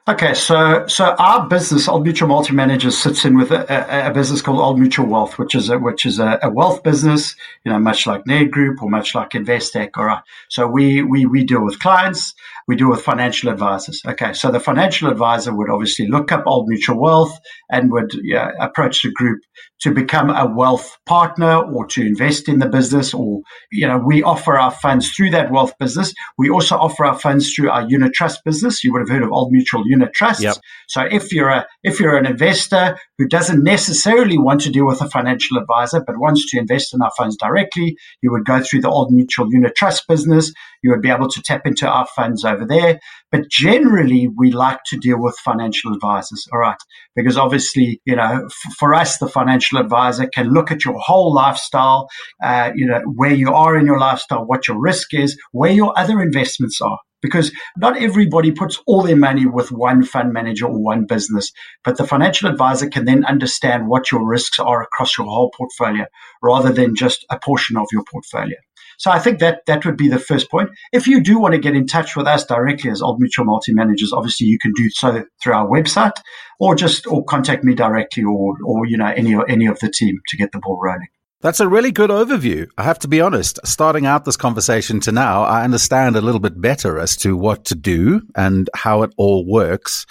Okay, 0.08 0.34
so 0.34 0.84
so 0.88 1.14
our 1.20 1.48
business, 1.48 1.86
Old 1.86 2.02
Mutual 2.02 2.26
Multi 2.26 2.52
Managers, 2.52 2.98
sits 2.98 3.24
in 3.24 3.36
with 3.36 3.52
a, 3.52 3.72
a, 3.72 4.10
a, 4.10 4.12
business 4.12 4.42
called 4.42 4.58
Old 4.58 4.80
Mutual 4.80 5.06
Wealth, 5.06 5.38
which 5.38 5.54
is 5.54 5.70
a, 5.70 5.78
which 5.78 6.04
is 6.04 6.18
a, 6.18 6.40
a, 6.42 6.50
wealth 6.50 6.82
business, 6.82 7.36
you 7.64 7.70
know, 7.70 7.78
much 7.78 8.04
like 8.04 8.24
Nedgroup 8.24 8.82
or 8.82 8.90
much 8.90 9.14
like 9.14 9.30
Investec. 9.30 9.90
All 9.94 10.06
right, 10.06 10.20
so 10.48 10.66
we 10.66 11.04
we 11.04 11.24
we 11.24 11.44
deal 11.44 11.64
with 11.64 11.78
clients, 11.78 12.34
we 12.68 12.76
deal 12.76 12.90
with 12.90 13.02
financial 13.02 13.50
advisors. 13.50 14.00
Okay, 14.06 14.32
so 14.32 14.50
the 14.50 14.60
financial 14.60 15.10
advisor 15.10 15.54
would 15.54 15.70
obviously 15.70 16.06
look 16.08 16.32
up 16.32 16.44
Old 16.46 16.68
Mutual 16.68 17.00
Wealth 17.00 17.38
and 17.70 17.90
would 17.90 18.12
yeah, 18.22 18.50
approach 18.60 19.02
the 19.02 19.10
group 19.12 19.40
to 19.82 19.90
become 19.90 20.30
a 20.30 20.46
wealth 20.46 20.96
partner 21.06 21.56
or 21.56 21.86
to 21.86 22.02
invest 22.06 22.48
in 22.48 22.60
the 22.60 22.68
business, 22.68 23.12
or 23.12 23.40
you 23.70 23.86
know, 23.86 23.98
we 23.98 24.22
offer 24.22 24.56
our 24.58 24.70
funds 24.70 25.10
through 25.10 25.30
that 25.30 25.50
wealth 25.50 25.72
business. 25.78 26.14
We 26.38 26.50
also 26.50 26.76
offer 26.76 27.04
our 27.04 27.18
funds 27.18 27.52
through 27.52 27.70
our 27.70 27.88
unit 27.88 28.12
trust 28.14 28.42
business. 28.44 28.84
You 28.84 28.92
would 28.92 29.00
have 29.00 29.08
heard 29.08 29.22
of 29.22 29.32
Old 29.32 29.50
Mutual 29.50 29.82
unit 29.86 30.12
trusts. 30.14 30.42
Yep. 30.42 30.56
So 30.88 31.02
if 31.02 31.32
you're 31.32 31.48
a 31.48 31.66
if 31.82 31.98
you're 31.98 32.16
an 32.16 32.26
investor 32.26 32.96
who 33.18 33.26
doesn't 33.26 33.64
necessarily 33.64 34.38
want 34.38 34.60
to 34.62 34.70
deal 34.70 34.86
with 34.86 35.00
a 35.00 35.10
financial 35.10 35.58
advisor 35.58 36.02
but 36.06 36.18
wants 36.18 36.48
to 36.50 36.58
invest 36.58 36.94
in 36.94 37.02
our 37.02 37.12
funds 37.16 37.36
directly, 37.36 37.96
you 38.22 38.30
would 38.30 38.44
go 38.44 38.60
through 38.60 38.82
the 38.82 38.90
old 38.90 39.10
mutual 39.12 39.52
unit 39.52 39.74
trust 39.74 40.06
business. 40.06 40.52
You 40.82 40.90
would 40.90 41.02
be 41.02 41.10
able 41.10 41.28
to 41.28 41.42
tap 41.42 41.66
into 41.66 41.88
our 41.88 42.06
funds 42.06 42.44
over 42.52 42.66
there. 42.66 43.00
But 43.30 43.48
generally, 43.50 44.28
we 44.28 44.52
like 44.52 44.80
to 44.86 44.98
deal 44.98 45.20
with 45.20 45.36
financial 45.44 45.92
advisors. 45.92 46.46
All 46.52 46.58
right, 46.58 46.76
because 47.16 47.36
obviously, 47.36 48.00
you 48.04 48.16
know, 48.16 48.44
f- 48.44 48.74
for 48.78 48.94
us, 48.94 49.18
the 49.18 49.28
financial 49.28 49.78
advisor 49.78 50.26
can 50.26 50.50
look 50.50 50.70
at 50.70 50.84
your 50.84 50.98
whole 50.98 51.34
lifestyle. 51.34 52.08
Uh, 52.42 52.70
you 52.74 52.86
know, 52.86 53.00
where 53.14 53.32
you 53.32 53.52
are 53.52 53.76
in 53.76 53.86
your 53.86 53.98
lifestyle, 53.98 54.44
what 54.44 54.68
your 54.68 54.80
risk 54.80 55.14
is, 55.14 55.38
where 55.52 55.72
your 55.72 55.98
other 55.98 56.20
investments 56.20 56.80
are 56.80 56.98
because 57.22 57.52
not 57.76 57.96
everybody 57.96 58.50
puts 58.50 58.82
all 58.86 59.02
their 59.02 59.16
money 59.16 59.46
with 59.46 59.70
one 59.70 60.02
fund 60.02 60.32
manager 60.32 60.66
or 60.66 60.82
one 60.82 61.06
business. 61.06 61.52
But 61.84 61.96
the 61.96 62.06
financial 62.06 62.50
advisor 62.50 62.90
can 62.90 63.04
then 63.06 63.24
understand 63.24 63.88
what 63.88 64.10
your 64.10 64.26
risks 64.26 64.58
are 64.58 64.82
across 64.82 65.16
your 65.16 65.28
whole 65.28 65.52
portfolio 65.56 66.06
rather 66.42 66.72
than 66.72 66.94
just 66.96 67.24
a 67.30 67.38
portion 67.38 67.76
of 67.76 67.86
your 67.92 68.02
portfolio. 68.10 68.56
So 68.98 69.10
I 69.10 69.18
think 69.18 69.40
that 69.40 69.62
that 69.66 69.84
would 69.84 69.96
be 69.96 70.08
the 70.08 70.18
first 70.18 70.50
point. 70.50 70.70
If 70.92 71.06
you 71.06 71.22
do 71.22 71.38
want 71.38 71.54
to 71.54 71.60
get 71.60 71.74
in 71.74 71.86
touch 71.86 72.16
with 72.16 72.26
us 72.26 72.44
directly 72.44 72.90
as 72.90 73.02
Old 73.02 73.20
Mutual 73.20 73.44
Multi 73.44 73.72
Managers, 73.72 74.12
obviously 74.12 74.46
you 74.46 74.58
can 74.58 74.72
do 74.74 74.88
so 74.90 75.24
through 75.42 75.54
our 75.54 75.68
website 75.68 76.16
or 76.60 76.74
just 76.74 77.06
or 77.06 77.24
contact 77.24 77.64
me 77.64 77.74
directly 77.74 78.24
or 78.24 78.54
or 78.64 78.86
you 78.86 78.96
know 78.96 79.12
any 79.16 79.34
any 79.48 79.66
of 79.66 79.78
the 79.80 79.90
team 79.90 80.18
to 80.28 80.36
get 80.36 80.52
the 80.52 80.58
ball 80.58 80.80
rolling. 80.82 81.08
That's 81.42 81.58
a 81.58 81.68
really 81.68 81.90
good 81.90 82.10
overview. 82.10 82.68
I 82.78 82.84
have 82.84 83.00
to 83.00 83.08
be 83.08 83.20
honest. 83.20 83.58
Starting 83.64 84.06
out 84.06 84.24
this 84.24 84.36
conversation 84.36 85.00
to 85.00 85.10
now, 85.10 85.42
I 85.42 85.64
understand 85.64 86.14
a 86.14 86.20
little 86.20 86.40
bit 86.40 86.60
better 86.60 87.00
as 87.00 87.16
to 87.18 87.36
what 87.36 87.64
to 87.64 87.74
do 87.74 88.22
and 88.36 88.70
how 88.74 89.02
it 89.02 89.12
all 89.16 89.44
works. 89.44 90.06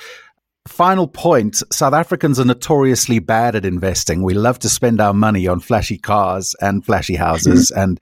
Final 0.68 1.08
point 1.08 1.64
South 1.72 1.94
Africans 1.94 2.40
are 2.40 2.46
notoriously 2.46 3.20
bad 3.20 3.56
at 3.56 3.66
investing. 3.66 4.22
We 4.22 4.36
love 4.36 4.60
to 4.60 4.70
spend 4.70 5.02
our 5.02 5.14
money 5.14 5.48
on 5.48 5.60
flashy 5.60 5.98
cars 5.98 6.56
and 6.62 6.86
flashy 6.86 7.16
houses. 7.16 7.72
and 7.76 8.00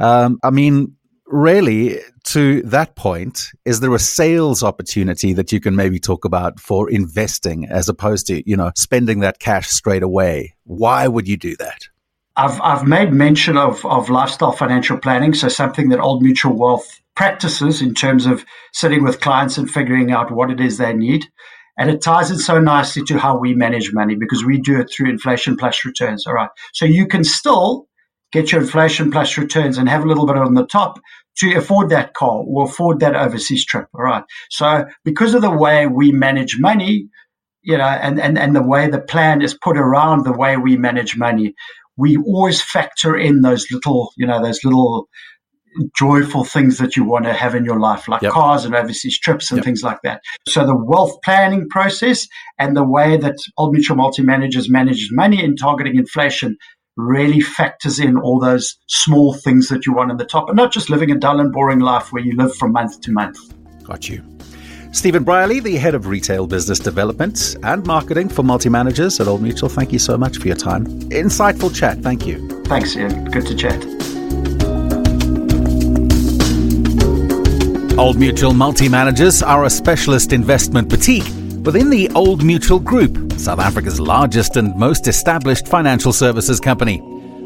um, 0.00 0.38
I 0.42 0.50
mean, 0.50 0.96
really, 1.26 2.00
to 2.24 2.62
that 2.62 2.96
point, 2.96 3.50
is 3.64 3.80
there 3.80 3.94
a 3.94 4.00
sales 4.00 4.64
opportunity 4.64 5.32
that 5.32 5.52
you 5.52 5.60
can 5.60 5.76
maybe 5.76 6.00
talk 6.00 6.24
about 6.24 6.58
for 6.58 6.90
investing 6.90 7.66
as 7.66 7.88
opposed 7.88 8.26
to, 8.26 8.48
you 8.48 8.56
know, 8.56 8.72
spending 8.76 9.20
that 9.20 9.38
cash 9.38 9.68
straight 9.68 10.02
away? 10.02 10.54
Why 10.64 11.06
would 11.06 11.28
you 11.28 11.36
do 11.36 11.56
that? 11.56 11.88
I've, 12.36 12.60
I've 12.62 12.86
made 12.86 13.12
mention 13.12 13.56
of, 13.56 13.84
of 13.84 14.08
lifestyle 14.08 14.52
financial 14.52 14.96
planning, 14.96 15.34
so 15.34 15.48
something 15.48 15.90
that 15.90 16.00
Old 16.00 16.22
Mutual 16.22 16.54
Wealth 16.54 17.00
practices 17.14 17.82
in 17.82 17.94
terms 17.94 18.24
of 18.24 18.44
sitting 18.72 19.04
with 19.04 19.20
clients 19.20 19.58
and 19.58 19.70
figuring 19.70 20.10
out 20.10 20.30
what 20.30 20.50
it 20.50 20.60
is 20.60 20.78
they 20.78 20.94
need. 20.94 21.26
And 21.78 21.90
it 21.90 22.02
ties 22.02 22.30
in 22.30 22.38
so 22.38 22.60
nicely 22.60 23.02
to 23.04 23.18
how 23.18 23.38
we 23.38 23.54
manage 23.54 23.92
money 23.92 24.14
because 24.14 24.44
we 24.44 24.60
do 24.60 24.80
it 24.80 24.90
through 24.90 25.10
inflation 25.10 25.56
plus 25.56 25.84
returns. 25.84 26.26
All 26.26 26.34
right. 26.34 26.50
So 26.74 26.84
you 26.84 27.06
can 27.06 27.24
still 27.24 27.86
get 28.30 28.52
your 28.52 28.62
inflation 28.62 29.10
plus 29.10 29.36
returns 29.38 29.78
and 29.78 29.88
have 29.88 30.04
a 30.04 30.08
little 30.08 30.26
bit 30.26 30.36
on 30.36 30.54
the 30.54 30.66
top 30.66 30.98
to 31.38 31.54
afford 31.56 31.88
that 31.90 32.14
car 32.14 32.42
or 32.46 32.64
afford 32.64 33.00
that 33.00 33.16
overseas 33.16 33.64
trip. 33.64 33.86
All 33.94 34.02
right. 34.02 34.24
So 34.50 34.86
because 35.04 35.34
of 35.34 35.42
the 35.42 35.50
way 35.50 35.86
we 35.86 36.12
manage 36.12 36.58
money, 36.58 37.08
you 37.62 37.78
know, 37.78 37.84
and, 37.84 38.20
and, 38.20 38.38
and 38.38 38.54
the 38.56 38.62
way 38.62 38.88
the 38.88 39.00
plan 39.00 39.40
is 39.40 39.54
put 39.54 39.78
around 39.78 40.24
the 40.24 40.32
way 40.32 40.56
we 40.56 40.76
manage 40.76 41.16
money, 41.16 41.54
we 41.96 42.16
always 42.16 42.62
factor 42.62 43.16
in 43.16 43.42
those 43.42 43.66
little, 43.70 44.12
you 44.16 44.26
know, 44.26 44.42
those 44.42 44.64
little 44.64 45.08
joyful 45.96 46.44
things 46.44 46.78
that 46.78 46.96
you 46.96 47.04
want 47.04 47.24
to 47.24 47.32
have 47.32 47.54
in 47.54 47.64
your 47.64 47.80
life, 47.80 48.08
like 48.08 48.22
yep. 48.22 48.32
cars 48.32 48.64
and 48.64 48.74
overseas 48.74 49.18
trips 49.18 49.50
and 49.50 49.58
yep. 49.58 49.64
things 49.64 49.82
like 49.82 49.98
that. 50.02 50.22
So 50.48 50.66
the 50.66 50.76
wealth 50.76 51.20
planning 51.24 51.68
process 51.68 52.26
and 52.58 52.76
the 52.76 52.84
way 52.84 53.16
that 53.16 53.36
Old 53.56 53.72
Mutual 53.72 53.96
Multi 53.96 54.22
Managers 54.22 54.70
manages 54.70 55.10
money 55.12 55.42
in 55.42 55.56
targeting 55.56 55.96
inflation 55.96 56.56
really 56.96 57.40
factors 57.40 57.98
in 57.98 58.18
all 58.18 58.38
those 58.38 58.76
small 58.88 59.32
things 59.32 59.68
that 59.68 59.86
you 59.86 59.94
want 59.94 60.10
in 60.10 60.18
the 60.18 60.26
top 60.26 60.48
and 60.48 60.56
not 60.56 60.72
just 60.72 60.90
living 60.90 61.10
a 61.10 61.16
dull 61.16 61.40
and 61.40 61.52
boring 61.52 61.80
life 61.80 62.12
where 62.12 62.22
you 62.22 62.36
live 62.36 62.54
from 62.56 62.72
month 62.72 63.00
to 63.00 63.10
month. 63.10 63.38
Got 63.84 64.08
you. 64.08 64.22
Stephen 64.92 65.24
Brierley, 65.24 65.58
the 65.58 65.76
head 65.76 65.94
of 65.94 66.06
retail 66.06 66.46
business 66.46 66.78
development 66.78 67.56
and 67.62 67.84
marketing 67.86 68.28
for 68.28 68.42
multi 68.42 68.68
managers 68.68 69.18
at 69.20 69.26
Old 69.26 69.40
Mutual, 69.40 69.70
thank 69.70 69.90
you 69.90 69.98
so 69.98 70.18
much 70.18 70.36
for 70.36 70.46
your 70.46 70.56
time. 70.56 70.84
Insightful 71.08 71.74
chat. 71.74 71.98
Thank 72.00 72.26
you. 72.26 72.46
Thanks, 72.64 72.94
Ian. 72.94 73.24
Good 73.30 73.46
to 73.46 73.56
chat. 73.56 74.21
Old 78.02 78.18
Mutual 78.18 78.52
Multi 78.52 78.88
Managers 78.88 79.44
are 79.44 79.64
a 79.64 79.70
specialist 79.70 80.32
investment 80.32 80.88
boutique 80.88 81.22
within 81.64 81.88
the 81.88 82.10
Old 82.16 82.42
Mutual 82.42 82.80
Group, 82.80 83.30
South 83.38 83.60
Africa's 83.60 84.00
largest 84.00 84.56
and 84.56 84.74
most 84.74 85.06
established 85.06 85.68
financial 85.68 86.12
services 86.12 86.58
company. 86.58 87.00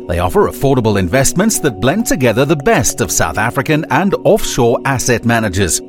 They 0.09 0.19
offer 0.19 0.49
affordable 0.49 0.99
investments 0.99 1.59
that 1.61 1.79
blend 1.83 2.07
together 2.07 2.47
the 2.47 2.57
best 2.57 3.03
of 3.03 3.13
South 3.13 3.37
African 3.37 3.85
and 3.91 4.15
offshore 4.25 4.81
asset 4.87 5.27
managers. 5.27 5.83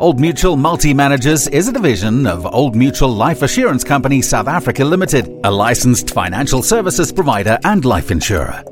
Old 0.00 0.18
Mutual 0.18 0.56
Multi 0.56 0.92
Managers 0.92 1.46
is 1.46 1.68
a 1.68 1.72
division 1.72 2.26
of 2.26 2.44
Old 2.44 2.74
Mutual 2.74 3.10
Life 3.10 3.42
Assurance 3.42 3.84
Company 3.84 4.20
South 4.20 4.48
Africa 4.48 4.84
Limited, 4.84 5.28
a 5.44 5.50
licensed 5.52 6.10
financial 6.10 6.60
services 6.60 7.12
provider 7.12 7.56
and 7.62 7.84
life 7.84 8.10
insurer. 8.10 8.64